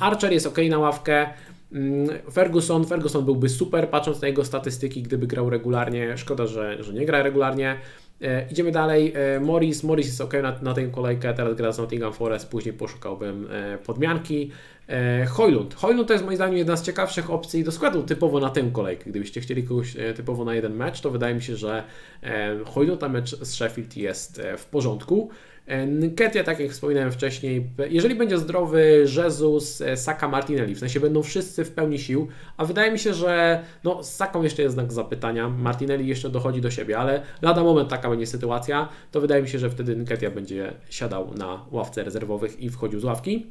Archer 0.00 0.32
jest 0.32 0.46
ok 0.46 0.58
na 0.70 0.78
ławkę. 0.78 1.26
Mm, 1.72 2.08
Ferguson, 2.32 2.86
Ferguson 2.86 3.24
byłby 3.24 3.48
super, 3.48 3.90
patrząc 3.90 4.20
na 4.20 4.28
jego 4.28 4.44
statystyki, 4.44 5.02
gdyby 5.02 5.26
grał 5.26 5.50
regularnie. 5.50 6.18
Szkoda, 6.18 6.46
że, 6.46 6.82
że 6.82 6.92
nie 6.92 7.06
gra 7.06 7.22
regularnie. 7.22 7.76
E, 8.22 8.46
idziemy 8.50 8.72
dalej. 8.72 9.12
E, 9.16 9.40
Morris. 9.40 9.82
Morris 9.82 10.06
jest 10.06 10.20
ok 10.20 10.32
na, 10.42 10.58
na 10.62 10.74
tę 10.74 10.86
kolejkę. 10.86 11.34
Teraz 11.34 11.54
gra 11.54 11.72
z 11.72 11.78
Nottingham 11.78 12.12
Forest. 12.12 12.50
Później 12.50 12.74
poszukałbym 12.74 13.48
e, 13.50 13.78
podmianki. 13.78 14.50
E, 14.88 15.26
Hojlund. 15.26 15.74
Hojlund 15.74 16.08
to 16.08 16.12
jest 16.14 16.24
moim 16.24 16.36
zdaniem 16.36 16.56
jedna 16.56 16.76
z 16.76 16.82
ciekawszych 16.82 17.30
opcji 17.30 17.64
do 17.64 17.72
składu 17.72 18.02
typowo 18.02 18.40
na 18.40 18.50
tę 18.50 18.70
kolejkę. 18.72 19.10
Gdybyście 19.10 19.40
chcieli 19.40 19.64
kogoś 19.64 19.96
e, 19.96 20.14
typowo 20.14 20.44
na 20.44 20.54
jeden 20.54 20.74
mecz, 20.76 21.00
to 21.00 21.10
wydaje 21.10 21.34
mi 21.34 21.42
się, 21.42 21.56
że 21.56 21.84
e, 22.22 22.58
Hojlund 22.64 23.00
na 23.00 23.08
mecz 23.08 23.36
z 23.36 23.54
Sheffield 23.54 23.96
jest 23.96 24.42
w 24.58 24.66
porządku. 24.66 25.30
Nketia, 25.86 26.44
tak 26.44 26.60
jak 26.60 26.70
wspominałem 26.70 27.12
wcześniej, 27.12 27.70
jeżeli 27.90 28.14
będzie 28.14 28.38
zdrowy 28.38 29.06
Jezus, 29.16 29.82
Saka, 29.94 30.28
Martinelli, 30.28 30.74
w 30.74 30.78
sensie 30.78 31.00
będą 31.00 31.22
wszyscy 31.22 31.64
w 31.64 31.70
pełni 31.70 31.98
sił, 31.98 32.28
a 32.56 32.64
wydaje 32.64 32.92
mi 32.92 32.98
się, 32.98 33.14
że 33.14 33.62
no, 33.84 34.02
z 34.02 34.14
Saką 34.14 34.42
jeszcze 34.42 34.62
jest 34.62 34.74
znak 34.74 34.92
zapytania, 34.92 35.48
Martinelli 35.48 36.06
jeszcze 36.06 36.30
dochodzi 36.30 36.60
do 36.60 36.70
siebie, 36.70 36.98
ale 36.98 37.22
lada 37.42 37.62
moment 37.64 37.88
taka 37.88 38.10
będzie 38.10 38.26
sytuacja, 38.26 38.88
to 39.10 39.20
wydaje 39.20 39.42
mi 39.42 39.48
się, 39.48 39.58
że 39.58 39.70
wtedy 39.70 39.96
Nketia 39.96 40.30
będzie 40.30 40.72
siadał 40.90 41.34
na 41.34 41.66
ławce 41.70 42.04
rezerwowych 42.04 42.60
i 42.60 42.70
wchodził 42.70 43.00
z 43.00 43.04
ławki. 43.04 43.46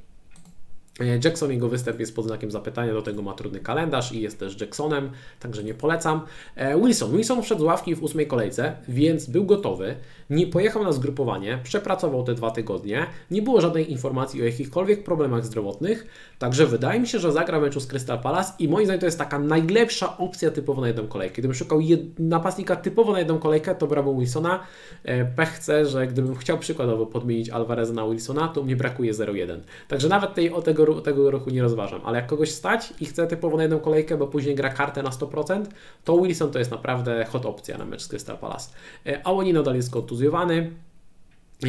E, 0.99 1.19
Jackson, 1.23 1.51
jego 1.51 1.69
występ 1.69 1.99
jest 1.99 2.15
pod 2.15 2.25
znakiem 2.25 2.51
zapytania, 2.51 2.93
do 2.93 3.01
tego 3.01 3.21
ma 3.21 3.33
trudny 3.33 3.59
kalendarz 3.59 4.11
i 4.11 4.21
jest 4.21 4.39
też 4.39 4.61
Jacksonem, 4.61 5.11
także 5.39 5.63
nie 5.63 5.73
polecam. 5.73 6.21
E, 6.55 6.81
Wilson. 6.81 7.11
Wilson 7.11 7.43
wszedł 7.43 7.61
z 7.61 7.63
ławki 7.63 7.95
w 7.95 8.03
ósmej 8.03 8.27
kolejce, 8.27 8.75
więc 8.87 9.25
był 9.25 9.45
gotowy, 9.45 9.95
nie 10.29 10.47
pojechał 10.47 10.83
na 10.83 10.91
zgrupowanie, 10.91 11.59
przepracował 11.63 12.23
te 12.23 12.33
dwa 12.33 12.51
tygodnie, 12.51 13.07
nie 13.31 13.41
było 13.41 13.61
żadnej 13.61 13.91
informacji 13.91 14.41
o 14.41 14.45
jakichkolwiek 14.45 15.03
problemach 15.03 15.45
zdrowotnych, 15.45 16.07
także 16.39 16.65
wydaje 16.65 16.99
mi 16.99 17.07
się, 17.07 17.19
że 17.19 17.31
zagra 17.31 17.59
meczu 17.59 17.79
z 17.79 17.87
Crystal 17.87 18.19
Palace 18.19 18.53
i 18.59 18.67
moim 18.67 18.85
zdaniem 18.85 18.99
to 18.99 19.05
jest 19.05 19.17
taka 19.17 19.39
najlepsza 19.39 20.17
opcja 20.17 20.51
typowo 20.51 20.81
na 20.81 20.87
jedną 20.87 21.07
kolejkę. 21.07 21.35
Gdybym 21.35 21.55
szukał 21.55 21.79
napastnika 22.19 22.75
typowo 22.75 23.11
na 23.11 23.19
jedną 23.19 23.39
kolejkę, 23.39 23.75
to 23.75 23.87
brałbym 23.87 24.19
Wilsona. 24.19 24.59
E, 25.03 25.25
pech 25.25 25.49
chcę, 25.49 25.85
że 25.85 26.07
gdybym 26.07 26.35
chciał 26.35 26.57
przykładowo 26.57 27.05
podmienić 27.05 27.49
Alvareza 27.49 27.93
na 27.93 28.07
Wilsona, 28.07 28.47
to 28.47 28.63
mnie 28.63 28.75
brakuje 28.75 29.13
0-1. 29.13 29.59
Także 29.87 30.09
nawet 30.09 30.33
tej, 30.33 30.51
o 30.51 30.61
tego 30.61 30.84
tego 30.93 31.31
ruchu 31.31 31.49
nie 31.49 31.61
rozważam. 31.61 32.01
Ale 32.05 32.17
jak 32.17 32.27
kogoś 32.27 32.51
stać 32.51 32.93
i 32.99 33.05
chce 33.05 33.27
typowo 33.27 33.57
na 33.57 33.63
jedną 33.63 33.79
kolejkę, 33.79 34.17
bo 34.17 34.27
później 34.27 34.55
gra 34.55 34.69
kartę 34.69 35.03
na 35.03 35.09
100%, 35.09 35.65
to 36.03 36.17
Wilson 36.17 36.51
to 36.51 36.59
jest 36.59 36.71
naprawdę 36.71 37.25
hot 37.25 37.45
opcja 37.45 37.77
na 37.77 37.85
mecz 37.85 38.01
z 38.01 38.07
Crystal 38.07 38.37
Palace. 38.37 38.69
E, 39.05 39.27
Awoni 39.27 39.53
nadal 39.53 39.75
jest 39.75 39.91
kontuzjowany. 39.91 40.71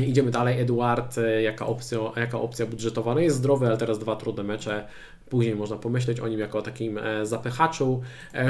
Idziemy 0.07 0.31
dalej. 0.31 0.61
Eduard, 0.61 1.19
e, 1.19 1.43
jaka 1.43 1.67
opcja, 1.67 1.99
jaka 2.17 2.41
opcja 2.41 2.67
budżetowa? 2.67 3.15
No 3.15 3.21
jest 3.21 3.37
zdrowy, 3.37 3.67
ale 3.67 3.77
teraz 3.77 3.99
dwa 3.99 4.17
trudne 4.17 4.43
mecze. 4.43 4.89
Później 5.31 5.57
można 5.57 5.77
pomyśleć 5.77 6.21
o 6.21 6.29
nim 6.29 6.41
jako 6.41 6.59
o 6.59 6.63
takim 6.63 6.99
e, 6.99 7.27
zapychaczu. 7.27 8.03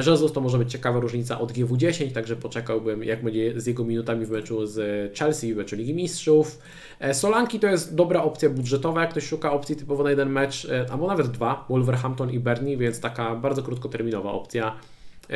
Jesus 0.07 0.33
to 0.33 0.41
może 0.41 0.59
być 0.59 0.73
ciekawa 0.73 1.01
różnica 1.01 1.41
od 1.41 1.53
GW10, 1.53 2.13
także 2.13 2.37
poczekałbym, 2.37 3.05
jak 3.05 3.25
będzie 3.25 3.61
z 3.61 3.67
jego 3.67 3.85
minutami 3.85 4.27
w 4.27 4.31
meczu 4.31 4.67
z 4.67 4.79
Chelsea, 5.19 5.55
w 5.55 5.57
meczu 5.57 5.77
Ligi 5.77 5.95
Mistrzów. 5.95 6.59
Solanki 7.13 7.61
to 7.61 7.67
jest 7.67 7.95
dobra 7.95 8.23
opcja 8.23 8.51
budżetowa, 8.51 9.01
jak 9.01 9.11
ktoś 9.11 9.27
szuka 9.27 9.53
opcji 9.53 9.77
typowo 9.77 10.03
na 10.03 10.11
jeden 10.11 10.31
mecz, 10.31 10.69
albo 10.91 11.07
nawet 11.07 11.27
dwa, 11.27 11.65
Wolverhampton 11.69 12.31
i 12.31 12.41
Bernie, 12.41 12.77
więc 12.77 13.01
taka 13.01 13.35
bardzo 13.35 13.63
krótkoterminowa 13.63 14.33
opcja 14.33 14.77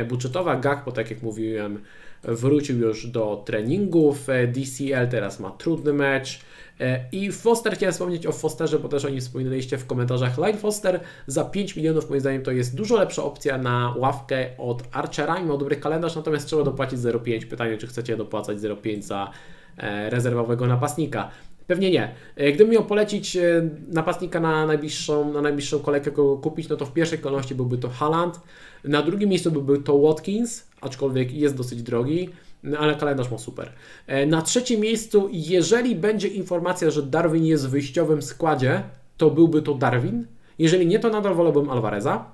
budżetowa. 0.09 0.57
Gakpo, 0.57 0.92
tak 0.92 1.11
jak 1.11 1.22
mówiłem, 1.22 1.81
wrócił 2.22 2.79
już 2.79 3.07
do 3.07 3.42
treningów. 3.46 4.29
E, 4.29 4.46
DCL 4.46 5.09
teraz 5.11 5.40
ma 5.40 5.50
trudny 5.50 5.92
mecz. 5.92 6.40
E, 6.81 7.05
I 7.12 7.33
Foster, 7.33 7.74
chciałem 7.74 7.92
wspomnieć 7.92 8.26
o 8.26 8.33
Fosterze, 8.33 8.79
bo 8.79 8.88
też 8.88 9.05
o 9.05 9.09
nim 9.09 9.20
wspominaliście 9.20 9.79
w 9.79 9.87
komentarzach. 9.87 10.38
Line 10.38 10.59
Foster 10.59 11.00
za 11.26 11.44
5 11.44 11.76
milionów, 11.76 12.11
moim 12.11 12.20
zdaniem, 12.20 12.42
to 12.42 12.50
jest 12.50 12.74
dużo 12.74 12.96
lepsza 12.96 13.24
opcja 13.24 13.59
na 13.59 13.94
ławkę 13.96 14.46
od 14.59 14.83
Archera. 14.92 15.44
Ma 15.44 15.57
dobry 15.57 15.76
kalendarz, 15.76 16.16
natomiast 16.16 16.46
trzeba 16.46 16.62
dopłacić 16.62 16.98
0,5. 16.98 17.46
Pytanie, 17.46 17.79
czy 17.79 17.87
chcecie 17.87 18.16
dopłacać 18.16 18.59
0,5 18.59 19.03
za 19.03 19.31
e, 19.76 20.11
rezerwowego 20.11 20.66
napastnika. 20.66 21.31
Pewnie 21.66 21.90
nie. 21.90 22.14
Gdybym 22.37 22.70
miał 22.70 22.85
polecić 22.85 23.38
napastnika 23.88 24.40
na 24.40 24.66
najbliższą, 24.66 25.33
na 25.33 25.42
najbliższą 25.42 25.79
kolejkę, 25.79 26.11
kogo 26.11 26.37
kupić, 26.37 26.68
no 26.68 26.76
to 26.76 26.87
w 26.87 26.92
pierwszej 26.92 27.18
kolejności 27.18 27.55
byłby 27.55 27.79
to 27.79 27.88
Haaland. 27.88 28.40
Na 28.85 29.03
drugim 29.03 29.29
miejscu 29.29 29.51
byłby 29.51 29.79
to 29.79 29.99
Watkins, 29.99 30.66
aczkolwiek 30.81 31.33
jest 31.33 31.57
dosyć 31.57 31.83
drogi, 31.83 32.29
no, 32.62 32.79
ale 32.79 32.95
kalendarz 32.95 33.31
ma 33.31 33.38
super. 33.38 33.73
E, 34.07 34.27
na 34.27 34.43
trzecim 34.43 34.81
miejscu, 34.81 35.29
jeżeli 35.33 35.97
będzie 35.97 36.29
informacja, 36.29 36.90
że 36.90 37.03
Darwin 37.03 37.45
jest 37.45 37.66
w 37.66 37.71
wyjściowym 37.71 38.23
składzie, 38.23 38.83
to 39.16 39.31
byłby 39.31 39.62
to 39.62 39.75
Darwin. 39.75 40.27
Jeżeli 40.59 40.87
nie, 40.87 40.99
to 40.99 41.11
nadal 41.11 41.35
wolałbym 41.35 41.71
Alvareza. 41.71 42.25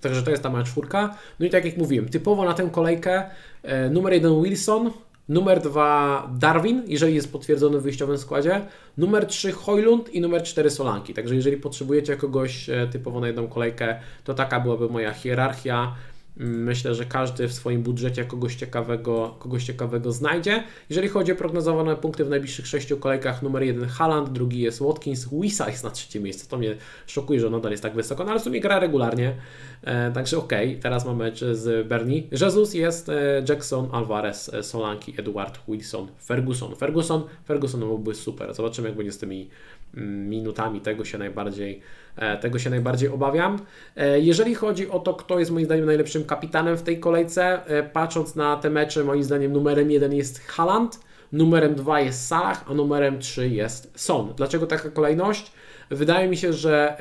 Także 0.00 0.22
to 0.22 0.30
jest 0.30 0.42
ta 0.42 0.50
moja 0.50 0.64
czwórka. 0.64 1.16
No 1.40 1.46
i 1.46 1.50
tak 1.50 1.64
jak 1.64 1.76
mówiłem, 1.76 2.08
typowo 2.08 2.44
na 2.44 2.54
tę 2.54 2.68
kolejkę 2.72 3.30
e, 3.62 3.90
numer 3.90 4.12
jeden 4.12 4.42
Wilson, 4.42 4.90
numer 5.28 5.60
dwa 5.60 6.28
Darwin, 6.38 6.82
jeżeli 6.86 7.14
jest 7.14 7.32
potwierdzony 7.32 7.78
w 7.78 7.82
wyjściowym 7.82 8.18
składzie, 8.18 8.60
numer 8.98 9.26
trzy 9.26 9.52
Hojlund 9.52 10.08
i 10.08 10.20
numer 10.20 10.42
cztery 10.42 10.70
Solanki. 10.70 11.14
Także 11.14 11.34
jeżeli 11.34 11.56
potrzebujecie 11.56 12.16
kogoś 12.16 12.70
e, 12.70 12.88
typowo 12.92 13.20
na 13.20 13.26
jedną 13.26 13.48
kolejkę, 13.48 14.00
to 14.24 14.34
taka 14.34 14.60
byłaby 14.60 14.88
moja 14.88 15.12
hierarchia. 15.12 15.94
Myślę, 16.40 16.94
że 16.94 17.04
każdy 17.04 17.48
w 17.48 17.52
swoim 17.52 17.82
budżecie 17.82 18.24
kogoś 18.24 18.54
ciekawego, 18.54 19.36
kogoś 19.38 19.64
ciekawego 19.64 20.12
znajdzie. 20.12 20.64
Jeżeli 20.90 21.08
chodzi 21.08 21.32
o 21.32 21.36
prognozowane 21.36 21.96
punkty 21.96 22.24
w 22.24 22.28
najbliższych 22.28 22.66
sześciu 22.66 22.96
kolejkach, 22.96 23.42
numer 23.42 23.62
jeden 23.62 23.88
Haaland, 23.88 24.28
drugi 24.28 24.60
jest 24.60 24.82
Watkins, 24.82 25.28
Wisa 25.32 25.70
jest 25.70 25.84
na 25.84 25.90
trzecim 25.90 26.22
miejscu. 26.22 26.48
To 26.50 26.58
mnie 26.58 26.76
szokuje, 27.06 27.40
że 27.40 27.50
nadal 27.50 27.70
jest 27.70 27.82
tak 27.82 27.94
wysoko, 27.94 28.24
no 28.24 28.30
ale 28.30 28.40
w 28.40 28.42
sumie 28.42 28.60
gra 28.60 28.78
regularnie. 28.78 29.34
E, 29.82 30.12
także 30.12 30.38
okej, 30.38 30.68
okay. 30.68 30.82
teraz 30.82 31.06
mamy 31.06 31.24
mecz 31.24 31.44
z 31.52 31.88
Bernie. 31.88 32.22
Jesus 32.40 32.74
jest 32.74 33.08
e, 33.08 33.42
Jackson, 33.48 33.88
Alvarez, 33.92 34.54
e, 34.54 34.62
Solanki, 34.62 35.14
Edward, 35.16 35.58
Wilson, 35.68 36.08
Ferguson. 36.24 36.76
Ferguson, 36.76 37.22
Ferguson 37.46 37.80
byłby 37.80 38.14
super. 38.14 38.54
Zobaczymy, 38.54 38.88
jak 38.88 38.96
będzie 38.96 39.12
z 39.12 39.18
tymi 39.18 39.48
minutami. 39.94 40.80
Tego 40.80 41.04
się 41.04 41.18
najbardziej, 41.18 41.80
e, 42.16 42.38
tego 42.38 42.58
się 42.58 42.70
najbardziej 42.70 43.08
obawiam. 43.08 43.58
E, 43.96 44.20
jeżeli 44.20 44.54
chodzi 44.54 44.90
o 44.90 44.98
to, 44.98 45.14
kto 45.14 45.38
jest 45.38 45.50
moim 45.50 45.66
zdaniem 45.66 45.86
najlepszym 45.86 46.24
kapitanem 46.24 46.76
w 46.76 46.82
tej 46.82 47.00
kolejce, 47.00 47.66
e, 47.66 47.82
patrząc 47.82 48.36
na 48.36 48.56
te 48.56 48.70
mecze, 48.70 49.04
moim 49.04 49.24
zdaniem 49.24 49.52
numerem 49.52 49.90
jeden 49.90 50.14
jest 50.14 50.40
Haaland, 50.40 51.00
numerem 51.32 51.74
dwa 51.74 52.00
jest 52.00 52.26
Salah, 52.26 52.64
a 52.70 52.74
numerem 52.74 53.18
trzy 53.18 53.48
jest 53.48 53.92
Son. 53.94 54.34
Dlaczego 54.36 54.66
taka 54.66 54.90
kolejność? 54.90 55.52
Wydaje 55.90 56.28
mi 56.28 56.36
się, 56.36 56.52
że 56.52 56.96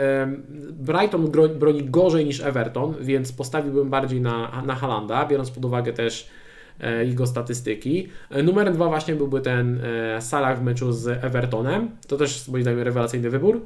Brighton 0.72 1.32
broni 1.60 1.84
gorzej 1.84 2.26
niż 2.26 2.42
Everton, 2.42 2.96
więc 3.02 3.32
postawiłbym 3.32 3.90
bardziej 3.90 4.22
na, 4.22 4.64
na 4.66 4.76
Halanda, 4.76 5.26
biorąc 5.26 5.52
pod 5.52 5.66
uwagę 5.66 5.94
też 5.94 6.30
jego 7.06 7.28
statystyki. 7.28 8.08
E, 8.30 8.44
numerem 8.44 8.74
dwa 8.74 8.88
właśnie 8.88 9.16
byłby 9.16 9.42
ten 9.42 9.82
e, 9.84 10.22
Salah 10.22 10.60
w 10.60 10.64
meczu 10.64 10.92
z 10.92 11.08
Evertonem. 11.08 11.92
To 12.08 12.18
też 12.18 12.48
moim 12.48 12.64
zdaniem 12.64 12.82
rewelacyjny 12.82 13.30
wybór. 13.30 13.62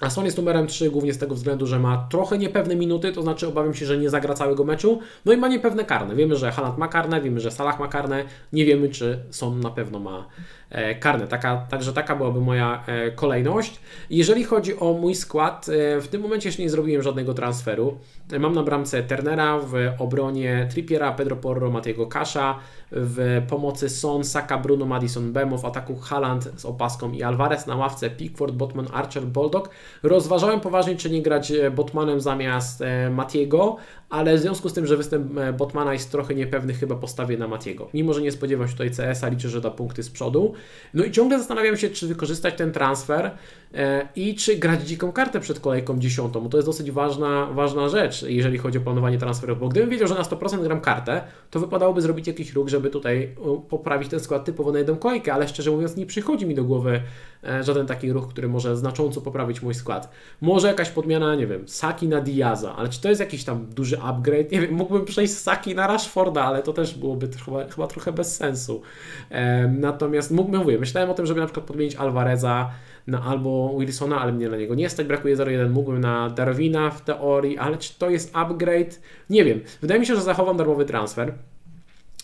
A 0.00 0.10
Son 0.10 0.24
jest 0.24 0.36
numerem 0.36 0.66
3 0.66 0.90
głównie 0.90 1.14
z 1.14 1.18
tego 1.18 1.34
względu, 1.34 1.66
że 1.66 1.78
ma 1.78 2.06
trochę 2.10 2.38
niepewne 2.38 2.76
minuty, 2.76 3.12
to 3.12 3.22
znaczy 3.22 3.48
obawiam 3.48 3.74
się, 3.74 3.86
że 3.86 3.98
nie 3.98 4.10
zagra 4.10 4.34
całego 4.34 4.64
meczu. 4.64 5.00
No 5.24 5.32
i 5.32 5.36
ma 5.36 5.48
niepewne 5.48 5.84
karne. 5.84 6.16
Wiemy, 6.16 6.36
że 6.36 6.52
Haaland 6.52 6.78
ma 6.78 6.88
karne, 6.88 7.20
wiemy, 7.20 7.40
że 7.40 7.50
Salah 7.50 7.80
ma 7.80 7.88
karne, 7.88 8.24
nie 8.52 8.64
wiemy, 8.64 8.88
czy 8.88 9.18
Son 9.30 9.60
na 9.60 9.70
pewno 9.70 9.98
ma 9.98 10.26
E, 10.59 10.59
karne. 11.00 11.26
Taka, 11.26 11.56
także 11.56 11.92
taka 11.92 12.16
byłaby 12.16 12.40
moja 12.40 12.84
e, 12.86 13.10
kolejność. 13.10 13.80
Jeżeli 14.10 14.44
chodzi 14.44 14.78
o 14.78 14.92
mój 14.92 15.14
skład, 15.14 15.66
e, 15.68 16.00
w 16.00 16.08
tym 16.08 16.22
momencie 16.22 16.48
jeszcze 16.48 16.62
nie 16.62 16.70
zrobiłem 16.70 17.02
żadnego 17.02 17.34
transferu. 17.34 17.98
Mam 18.38 18.54
na 18.54 18.62
bramce 18.62 19.02
Turnera, 19.02 19.58
w 19.58 19.74
obronie 19.98 20.68
Trippiera, 20.70 21.12
Pedro 21.12 21.36
Porro, 21.36 21.70
Matiego 21.70 22.06
Kasza, 22.06 22.58
w 22.92 23.42
pomocy 23.48 23.88
Son, 23.88 24.24
Saka, 24.24 24.58
Bruno, 24.58 24.86
Madison, 24.86 25.32
Bemo, 25.32 25.58
w 25.58 25.64
ataku 25.64 25.96
Haaland 25.96 26.48
z 26.56 26.64
opaską 26.64 27.12
i 27.12 27.22
Alvarez 27.22 27.66
na 27.66 27.76
ławce 27.76 28.10
Pickford, 28.10 28.54
Botman, 28.54 28.86
Archer, 28.92 29.22
Bulldog. 29.22 29.70
Rozważałem 30.02 30.60
poważnie, 30.60 30.96
czy 30.96 31.10
nie 31.10 31.22
grać 31.22 31.52
Botmanem 31.74 32.20
zamiast 32.20 32.82
Matiego, 33.10 33.76
ale 34.10 34.36
w 34.36 34.40
związku 34.40 34.68
z 34.68 34.72
tym, 34.72 34.86
że 34.86 34.96
występ 34.96 35.32
Botmana 35.58 35.92
jest 35.92 36.10
trochę 36.10 36.34
niepewny, 36.34 36.74
chyba 36.74 36.96
postawię 36.96 37.38
na 37.38 37.48
Matiego. 37.48 37.88
Mimo, 37.94 38.12
że 38.12 38.22
nie 38.22 38.32
spodziewam 38.32 38.68
się 38.68 38.72
tutaj 38.72 38.90
CS-a, 38.90 39.28
liczę, 39.28 39.48
że 39.48 39.60
da 39.60 39.70
punkty 39.70 40.02
z 40.02 40.10
przodu. 40.10 40.54
No 40.94 41.04
i 41.04 41.10
ciągle 41.10 41.38
zastanawiam 41.38 41.76
się, 41.76 41.90
czy 41.90 42.06
wykorzystać 42.06 42.54
ten 42.54 42.72
transfer 42.72 43.30
e, 43.74 44.08
i 44.16 44.34
czy 44.34 44.56
grać 44.56 44.82
dziką 44.88 45.12
kartę 45.12 45.40
przed 45.40 45.60
kolejką 45.60 45.98
dziesiątą, 45.98 46.40
bo 46.40 46.48
to 46.48 46.56
jest 46.58 46.68
dosyć 46.68 46.90
ważna, 46.90 47.46
ważna 47.46 47.88
rzecz, 47.88 48.22
jeżeli 48.22 48.58
chodzi 48.58 48.78
o 48.78 48.80
planowanie 48.80 49.18
transferów, 49.18 49.58
bo 49.58 49.68
gdybym 49.68 49.90
wiedział, 49.90 50.08
że 50.08 50.14
na 50.14 50.22
100% 50.22 50.62
gram 50.62 50.80
kartę, 50.80 51.22
to 51.50 51.60
wypadałoby 51.60 52.02
zrobić 52.02 52.26
jakiś 52.26 52.52
ruch, 52.52 52.68
żeby 52.68 52.90
tutaj 52.90 53.34
poprawić 53.68 54.08
ten 54.08 54.20
skład 54.20 54.44
typowo 54.44 54.72
na 54.72 54.78
jedną 54.78 54.96
kolejkę, 54.96 55.34
ale 55.34 55.48
szczerze 55.48 55.70
mówiąc 55.70 55.96
nie 55.96 56.06
przychodzi 56.06 56.46
mi 56.46 56.54
do 56.54 56.64
głowy 56.64 57.02
e, 57.39 57.39
żaden 57.60 57.86
taki 57.86 58.12
ruch, 58.12 58.28
który 58.28 58.48
może 58.48 58.76
znacząco 58.76 59.20
poprawić 59.20 59.62
mój 59.62 59.74
skład. 59.74 60.10
Może 60.40 60.68
jakaś 60.68 60.90
podmiana, 60.90 61.34
nie 61.34 61.46
wiem, 61.46 61.68
Saki 61.68 62.08
na 62.08 62.20
Diaza, 62.20 62.76
ale 62.76 62.88
czy 62.88 63.00
to 63.00 63.08
jest 63.08 63.20
jakiś 63.20 63.44
tam 63.44 63.66
duży 63.66 64.00
upgrade? 64.00 64.52
Nie 64.52 64.60
wiem, 64.60 64.74
mógłbym 64.74 65.04
przejść 65.04 65.32
z 65.32 65.42
Saki 65.42 65.74
na 65.74 65.86
Rashforda, 65.86 66.44
ale 66.44 66.62
to 66.62 66.72
też 66.72 66.94
byłoby 66.94 67.28
chyba, 67.44 67.64
chyba 67.68 67.86
trochę 67.86 68.12
bez 68.12 68.36
sensu. 68.36 68.82
E, 69.30 69.68
natomiast 69.68 70.30
mógłbym, 70.30 70.60
mówię, 70.60 70.78
myślałem 70.78 71.10
o 71.10 71.14
tym, 71.14 71.26
żeby 71.26 71.40
na 71.40 71.46
przykład 71.46 71.66
podmienić 71.66 71.96
Alvareza 71.96 72.70
na 73.06 73.22
albo 73.22 73.78
Wilsona, 73.78 74.20
ale 74.20 74.32
mnie 74.32 74.48
na 74.48 74.56
niego 74.56 74.74
nie 74.74 74.90
stać, 74.90 75.06
brakuje 75.06 75.36
0,1, 75.36 75.70
mógłbym 75.70 76.00
na 76.00 76.30
Darwina 76.30 76.90
w 76.90 77.04
teorii, 77.04 77.58
ale 77.58 77.78
czy 77.78 77.98
to 77.98 78.10
jest 78.10 78.30
upgrade? 78.36 79.00
Nie 79.30 79.44
wiem. 79.44 79.60
Wydaje 79.80 80.00
mi 80.00 80.06
się, 80.06 80.16
że 80.16 80.22
zachowam 80.22 80.56
darmowy 80.56 80.84
transfer. 80.84 81.34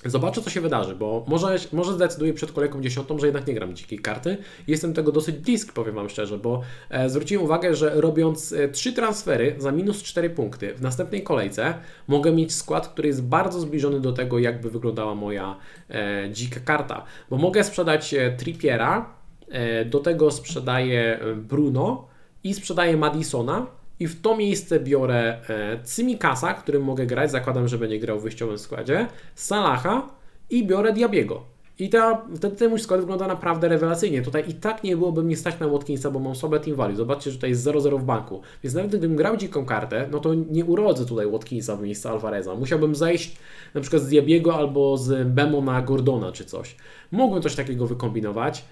Zobaczę, 0.06 0.42
co 0.42 0.50
się 0.50 0.60
wydarzy, 0.60 0.94
bo 0.94 1.24
może, 1.28 1.56
może 1.72 1.92
zdecyduję 1.92 2.32
przed 2.32 2.52
kolejką 2.52 2.80
dziesiątą, 2.80 3.18
że 3.18 3.26
jednak 3.26 3.46
nie 3.46 3.54
gram 3.54 3.74
dzikiej 3.74 3.98
karty. 3.98 4.36
Jestem 4.66 4.94
tego 4.94 5.12
dosyć 5.12 5.36
bliski, 5.36 5.72
powiem 5.72 5.94
Wam 5.94 6.08
szczerze, 6.08 6.38
bo 6.38 6.62
e, 6.90 7.10
zwróciłem 7.10 7.44
uwagę, 7.44 7.74
że 7.74 8.00
robiąc 8.00 8.52
e, 8.52 8.68
trzy 8.68 8.92
transfery 8.92 9.54
za 9.58 9.72
minus 9.72 10.02
4 10.02 10.30
punkty 10.30 10.74
w 10.74 10.80
następnej 10.82 11.22
kolejce, 11.22 11.74
mogę 12.08 12.32
mieć 12.32 12.54
skład, 12.54 12.88
który 12.88 13.08
jest 13.08 13.22
bardzo 13.22 13.60
zbliżony 13.60 14.00
do 14.00 14.12
tego, 14.12 14.38
jakby 14.38 14.70
wyglądała 14.70 15.14
moja 15.14 15.56
e, 15.90 16.28
dzika 16.32 16.60
karta. 16.60 17.04
Bo 17.30 17.36
mogę 17.36 17.64
sprzedać 17.64 18.14
e, 18.14 18.32
Trippiera, 18.32 19.10
e, 19.48 19.84
do 19.84 19.98
tego 19.98 20.30
sprzedaję 20.30 21.20
e, 21.20 21.34
Bruno 21.34 22.06
i 22.44 22.54
sprzedaję 22.54 22.96
Madisona, 22.96 23.66
i 24.00 24.06
w 24.06 24.20
to 24.20 24.36
miejsce 24.36 24.80
biorę 24.80 25.40
e, 25.48 25.82
Cymikasa, 25.82 26.54
którym 26.54 26.82
mogę 26.82 27.06
grać, 27.06 27.30
zakładam, 27.30 27.68
że 27.68 27.78
będzie 27.78 27.98
grał 27.98 28.20
w 28.20 28.22
wyjściowym 28.22 28.58
składzie, 28.58 29.06
Salaha 29.34 30.08
i 30.50 30.66
biorę 30.66 30.92
Diabiego. 30.92 31.56
I 31.78 31.88
ta, 31.88 32.22
wtedy 32.36 32.56
ten 32.56 32.70
mój 32.70 32.80
skład 32.80 33.00
wygląda 33.00 33.26
naprawdę 33.26 33.68
rewelacyjnie. 33.68 34.22
Tutaj 34.22 34.44
i 34.48 34.54
tak 34.54 34.84
nie 34.84 34.96
byłoby 34.96 35.22
mnie 35.22 35.36
stać 35.36 35.60
na 35.60 35.68
Watkinsa, 35.68 36.10
bo 36.10 36.18
mam 36.18 36.34
słabe 36.34 36.60
team 36.60 36.76
value. 36.76 36.96
Zobaczcie, 36.96 37.30
że 37.30 37.36
tutaj 37.36 37.50
jest 37.50 37.66
0-0 37.66 38.00
w 38.00 38.04
banku. 38.04 38.40
Więc 38.62 38.74
nawet 38.74 38.90
gdybym 38.90 39.16
grał 39.16 39.36
dziką 39.36 39.64
kartę, 39.64 40.08
no 40.10 40.20
to 40.20 40.34
nie 40.34 40.64
urodzę 40.64 41.06
tutaj 41.06 41.30
Watkinsa 41.30 41.76
w 41.76 41.82
miejsce 41.82 42.10
Alvareza. 42.10 42.54
Musiałbym 42.54 42.94
zejść 42.94 43.36
na 43.74 43.80
przykład 43.80 44.02
z 44.02 44.08
Diabiego 44.08 44.54
albo 44.54 44.96
z 44.96 45.28
Bemo 45.28 45.60
na 45.60 45.82
Gordona 45.82 46.32
czy 46.32 46.44
coś. 46.44 46.76
Mógłbym 47.12 47.42
coś 47.42 47.54
takiego 47.54 47.86
wykombinować. 47.86 48.64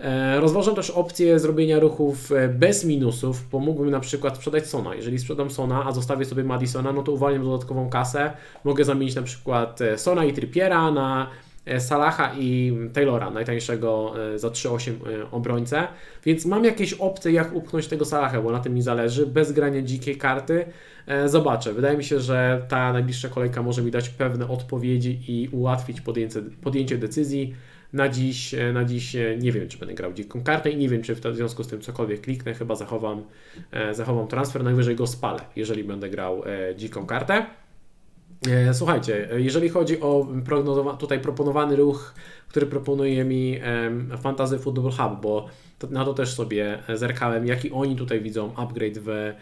E, 0.00 0.40
Rozważam 0.40 0.74
też 0.74 0.90
opcję 0.90 1.38
zrobienia 1.38 1.78
ruchów 1.80 2.32
e, 2.32 2.48
bez 2.48 2.84
minusów, 2.84 3.48
bo 3.50 3.58
mógłbym 3.58 3.90
na 3.90 4.00
przykład 4.00 4.36
sprzedać 4.36 4.66
Sona. 4.66 4.94
Jeżeli 4.94 5.18
sprzedam 5.18 5.50
Sona, 5.50 5.84
a 5.86 5.92
zostawię 5.92 6.24
sobie 6.24 6.44
Madisona, 6.44 6.92
no 6.92 7.02
to 7.02 7.12
uwalniam 7.12 7.44
dodatkową 7.44 7.90
kasę. 7.90 8.32
Mogę 8.64 8.84
zamienić 8.84 9.14
na 9.14 9.22
przykład 9.22 9.80
e, 9.80 9.98
Sona 9.98 10.24
i 10.24 10.32
Trippiera 10.32 10.90
na 10.90 11.30
Salaha 11.78 12.32
i 12.38 12.72
Taylora, 12.92 13.30
najtańszego 13.30 14.14
za 14.36 14.48
3,8 14.48 14.90
e, 14.90 15.30
obrońcę. 15.30 15.88
Więc 16.24 16.46
mam 16.46 16.64
jakieś 16.64 16.92
opcje, 16.92 17.32
jak 17.32 17.54
upchnąć 17.54 17.86
tego 17.86 18.04
Salaha, 18.04 18.42
bo 18.42 18.52
na 18.52 18.60
tym 18.60 18.74
mi 18.74 18.82
zależy, 18.82 19.26
bez 19.26 19.52
grania 19.52 19.82
dzikiej 19.82 20.16
karty. 20.16 20.64
Zobaczę. 21.26 21.72
Wydaje 21.72 21.96
mi 21.96 22.04
się, 22.04 22.20
że 22.20 22.62
ta 22.68 22.92
najbliższa 22.92 23.28
kolejka 23.28 23.62
może 23.62 23.82
mi 23.82 23.90
dać 23.90 24.08
pewne 24.08 24.48
odpowiedzi 24.48 25.20
i 25.28 25.48
ułatwić 25.52 26.00
podjęcie, 26.00 26.42
podjęcie 26.62 26.98
decyzji. 26.98 27.54
Na 27.92 28.08
dziś, 28.08 28.54
e, 28.54 28.72
na 28.72 28.84
dziś 28.84 29.16
e, 29.16 29.36
nie 29.36 29.52
wiem, 29.52 29.68
czy 29.68 29.78
będę 29.78 29.94
grał 29.94 30.12
dziką 30.12 30.42
kartę 30.42 30.70
i 30.70 30.76
nie 30.76 30.88
wiem, 30.88 31.02
czy 31.02 31.14
w 31.14 31.36
związku 31.36 31.64
z 31.64 31.68
tym 31.68 31.80
cokolwiek 31.80 32.20
kliknę. 32.20 32.54
Chyba 32.54 32.74
zachowam, 32.74 33.24
e, 33.70 33.94
zachowam 33.94 34.28
transfer, 34.28 34.64
najwyżej 34.64 34.96
go 34.96 35.06
spalę, 35.06 35.40
jeżeli 35.56 35.84
będę 35.84 36.10
grał 36.10 36.42
dziką 36.76 37.06
kartę. 37.06 37.46
Słuchajcie, 38.72 39.28
jeżeli 39.36 39.68
chodzi 39.68 40.00
o 40.00 40.26
tutaj 40.98 41.20
proponowany 41.20 41.76
ruch, 41.76 42.14
który 42.48 42.66
proponuje 42.66 43.24
mi 43.24 43.60
Fantasy 44.22 44.58
Football 44.58 44.92
Hub, 44.92 45.20
bo 45.22 45.48
to, 45.78 45.86
na 45.86 46.04
to 46.04 46.14
też 46.14 46.34
sobie 46.34 46.78
zerkałem, 46.94 47.46
jaki 47.46 47.70
oni 47.70 47.96
tutaj 47.96 48.20
widzą 48.20 48.56
upgrade 48.56 48.98
w 48.98 49.32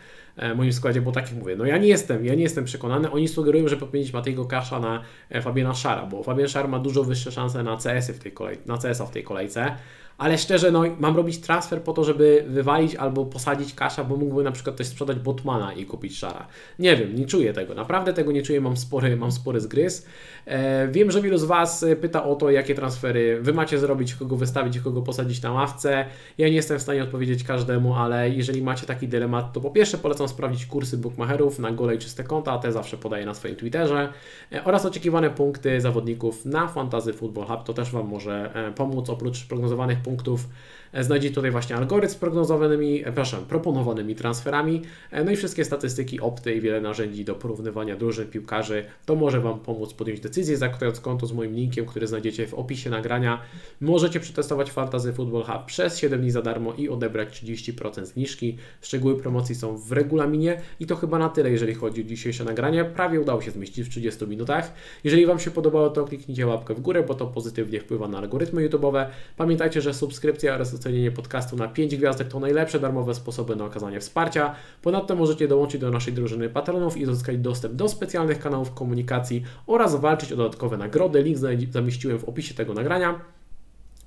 moim 0.57 0.73
składzie, 0.73 1.01
bo 1.01 1.13
tak 1.13 1.31
jak 1.31 1.39
mówię, 1.39 1.57
no 1.57 1.65
ja 1.65 1.79
nie 1.79 1.89
jestem, 1.89 2.25
ja 2.25 2.35
nie 2.35 2.43
jestem 2.43 2.65
przekonany, 2.65 3.11
oni 3.11 3.29
sugerują, 3.29 3.69
że 3.69 3.77
podmienić 3.77 4.13
Matejego 4.13 4.45
Kasza 4.45 4.81
na 4.81 5.03
e, 5.31 5.43
Fabiana 5.43 5.75
Szara, 5.75 6.07
bo 6.07 6.23
Fabian 6.23 6.49
Szar 6.49 6.69
ma 6.69 6.79
dużo 6.79 7.05
wyższe 7.05 7.33
szanse 7.33 7.63
na 7.63 7.77
CS-y 7.77 8.13
w 8.13 8.19
tej 8.19 8.33
kolej, 8.33 8.59
na 8.67 8.79
CS-a 8.79 9.07
w 9.07 9.11
tej 9.11 9.25
kolejce, 9.25 9.77
ale 10.21 10.39
szczerze, 10.39 10.71
no 10.71 10.83
mam 10.99 11.17
robić 11.17 11.39
transfer 11.39 11.83
po 11.83 11.93
to, 11.93 12.05
żeby 12.05 12.45
wywalić 12.49 12.95
albo 12.95 13.27
posadzić 13.27 13.75
Kasza, 13.75 14.05
bo 14.05 14.17
mógłby 14.17 14.43
na 14.43 14.53
przykład 14.53 14.77
też 14.77 14.87
sprzedać 14.87 15.19
Botmana 15.19 15.73
i 15.73 15.87
kupić 15.87 16.19
Szara. 16.19 16.47
Nie 16.79 16.97
wiem, 16.97 17.15
nie 17.15 17.27
czuję 17.27 17.53
tego, 17.53 17.75
naprawdę 17.75 18.13
tego 18.13 18.33
nie 18.33 18.43
czuję, 18.43 18.61
mam 18.61 18.77
spory, 18.77 19.17
mam 19.17 19.33
spory 19.33 19.61
zgryz. 19.61 20.07
E, 20.47 20.89
wiem, 20.89 21.11
że 21.11 21.23
wielu 21.23 21.39
z 21.39 21.45
Was 21.45 21.83
e, 21.83 21.97
pyta 21.97 22.25
o 22.25 22.35
to, 22.35 22.51
jakie 22.51 22.75
transfery 22.75 23.41
Wy 23.43 23.53
macie 23.53 23.79
zrobić, 23.79 24.15
kogo 24.15 24.37
wystawić, 24.37 24.81
kogo 24.81 25.03
posadzić 25.03 25.43
na 25.43 25.53
ławce. 25.53 26.07
Ja 26.39 26.49
nie 26.49 26.55
jestem 26.55 26.79
w 26.79 26.83
stanie 26.83 27.03
odpowiedzieć 27.03 27.45
każdemu, 27.45 27.95
ale 27.95 28.31
jeżeli 28.31 28.63
macie 28.63 28.87
taki 28.87 29.09
dylemat, 29.09 29.53
to 29.53 29.61
po 29.61 29.71
pierwsze 29.71 29.99
polecam 29.99 30.20
sprawdzić 30.29 30.67
kursy 30.67 30.99
bookmacherów 30.99 31.59
na 31.59 31.73
gole 31.73 31.95
i 31.95 31.99
czyste 31.99 32.25
konta, 32.25 32.59
te 32.59 32.73
zawsze 32.73 32.97
podaję 32.97 33.27
na 33.27 33.35
swoim 33.35 33.57
Twitterze, 33.57 34.13
e, 34.53 34.65
oraz 34.65 34.87
oczekiwane 34.87 35.31
punkty 35.31 35.81
zawodników 35.81 36.45
na 36.45 36.69
Fantasy 36.69 37.13
Football 37.13 37.47
Hub, 37.47 37.65
to 37.65 37.75
też 37.75 37.91
Wam 37.91 38.09
może 38.09 38.55
e, 38.55 38.73
pomóc, 38.73 39.11
oprócz 39.11 39.47
prognozowanych 39.47 39.99
punktów 39.99 40.49
e, 40.93 41.05
znajdziecie 41.05 41.35
tutaj 41.35 41.51
właśnie 41.51 41.77
algorytm 41.77 42.15
z 42.15 42.17
prognozowanymi, 42.17 43.01
e, 43.01 43.03
przepraszam, 43.03 43.45
proponowanymi 43.45 44.15
transferami, 44.15 44.83
e, 45.11 45.25
no 45.25 45.31
i 45.31 45.37
wszystkie 45.37 45.65
statystyki, 45.65 46.21
opty 46.21 46.55
i 46.55 46.61
wiele 46.61 46.81
narzędzi 46.81 47.25
do 47.25 47.35
porównywania 47.35 47.97
drużyn 47.97 48.29
piłkarzy. 48.29 48.85
To 49.07 49.15
może 49.15 49.41
Wam 49.41 49.61
pomóc 49.61 49.95
podjąć 49.95 50.21
decyzję, 50.21 50.57
zakładając 50.57 51.01
konto 51.01 51.27
z 51.27 51.33
moim 51.33 51.55
linkiem, 51.55 51.87
który 51.87 52.07
znajdziecie 52.07 52.47
w 52.47 52.55
opisie 52.55 52.91
nagrania. 52.91 53.41
Możecie 53.81 54.21
przetestować 54.21 54.71
Fantasy 54.71 55.13
Football 55.13 55.43
Hub 55.43 55.65
przez 55.67 55.99
7 55.99 56.21
dni 56.21 56.31
za 56.31 56.43
darmo 56.43 56.75
i 56.75 56.89
odebrać 56.89 57.43
30% 57.43 58.05
zniżki. 58.05 58.57
Szczegóły 58.81 59.17
promocji 59.17 59.55
są 59.55 59.77
w 59.77 59.93
regulaminie 59.93 60.61
i 60.81 60.87
to 60.87 60.97
chyba 60.97 61.19
na 61.19 61.29
tyle, 61.29 61.51
jeżeli 61.51 61.75
chodzi 61.75 62.01
o 62.01 62.05
dzisiejsze 62.05 62.45
nagranie. 62.45 62.85
Prawie 62.85 63.21
udało 63.21 63.43
się 63.43 63.51
zmieścić 63.51 63.87
w 63.87 63.91
30 63.91 64.27
minutach. 64.27 64.73
Jeżeli 65.05 65.27
Wam 65.27 65.39
się 65.39 65.51
podobało, 65.51 65.91
to 65.91 66.05
kliknijcie 66.05 66.47
łapkę 66.47 66.75
w 66.75 66.81
górę, 66.81 67.03
bo 67.03 67.15
to 67.15 67.27
pozytywnie 67.27 67.81
wpływa 67.81 68.09
na 68.09 68.19
algorytmy 68.19 68.69
YouTube'owe. 68.69 69.07
Pamiętajcie, 69.37 69.81
że 69.81 69.95
subskrypcja 69.95 70.55
oraz 70.55 70.71
ocenienie 70.81 71.11
podcastu 71.11 71.57
na 71.57 71.69
5 71.69 71.97
gwiazdek 71.97 72.29
to 72.29 72.41
najlepsze 72.41 72.81
darmowe 72.81 73.15
sposoby 73.15 73.57
na 73.57 73.65
okazanie 73.65 74.01
wsparcia. 74.01 74.55
Ponadto 74.83 75.17
możecie 75.17 75.49
dołączyć 75.49 75.81
do 75.81 75.91
naszej 75.91 76.13
drużyny 76.13 76.49
patronów 76.49 76.97
i 76.97 77.07
uzyskać 77.07 77.39
dostęp 77.39 77.75
do 77.75 77.89
specjalnych 77.89 78.39
kanałów 78.39 78.75
komunikacji 78.75 79.43
oraz 79.67 79.97
walczyć 79.97 80.33
o 80.33 80.37
dodatkowe 80.37 80.77
nagrody. 80.77 81.23
Link 81.23 81.39
zamieściłem 81.71 82.19
w 82.19 82.25
opisie 82.25 82.55
tego 82.55 82.75
nagrania. 82.75 83.40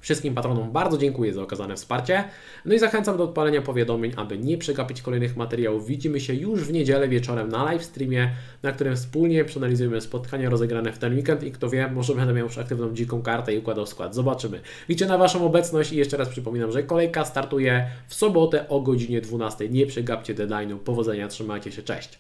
Wszystkim 0.03 0.35
patronom 0.35 0.71
bardzo 0.71 0.97
dziękuję 0.97 1.33
za 1.33 1.41
okazane 1.41 1.75
wsparcie. 1.75 2.23
No 2.65 2.73
i 2.73 2.79
zachęcam 2.79 3.17
do 3.17 3.23
odpalenia 3.23 3.61
powiadomień, 3.61 4.11
aby 4.15 4.37
nie 4.37 4.57
przegapić 4.57 5.01
kolejnych 5.01 5.35
materiałów. 5.35 5.87
Widzimy 5.87 6.19
się 6.19 6.33
już 6.33 6.63
w 6.63 6.73
niedzielę 6.73 7.07
wieczorem 7.07 7.49
na 7.49 7.63
live 7.63 7.83
streamie, 7.83 8.31
na 8.63 8.71
którym 8.71 8.95
wspólnie 8.95 9.45
przeanalizujemy 9.45 10.01
spotkania 10.01 10.49
rozegrane 10.49 10.93
w 10.93 10.97
ten 10.97 11.15
weekend 11.15 11.43
i 11.43 11.51
kto 11.51 11.69
wie, 11.69 11.87
może 11.87 12.15
będę 12.15 12.33
miał 12.33 12.45
już 12.45 12.57
aktywną 12.57 12.93
dziką 12.93 13.21
kartę 13.21 13.53
i 13.53 13.57
układał 13.57 13.85
skład. 13.85 14.15
Zobaczymy. 14.15 14.61
Liczę 14.89 15.05
na 15.05 15.17
Waszą 15.17 15.45
obecność 15.45 15.91
i 15.91 15.97
jeszcze 15.97 16.17
raz 16.17 16.29
przypominam, 16.29 16.71
że 16.71 16.83
kolejka 16.83 17.25
startuje 17.25 17.87
w 18.07 18.15
sobotę 18.15 18.69
o 18.69 18.81
godzinie 18.81 19.21
12. 19.21 19.69
Nie 19.69 19.85
przegapcie 19.85 20.35
deadline'u. 20.35 20.77
Powodzenia, 20.77 21.27
trzymajcie 21.27 21.71
się, 21.71 21.83
cześć. 21.83 22.19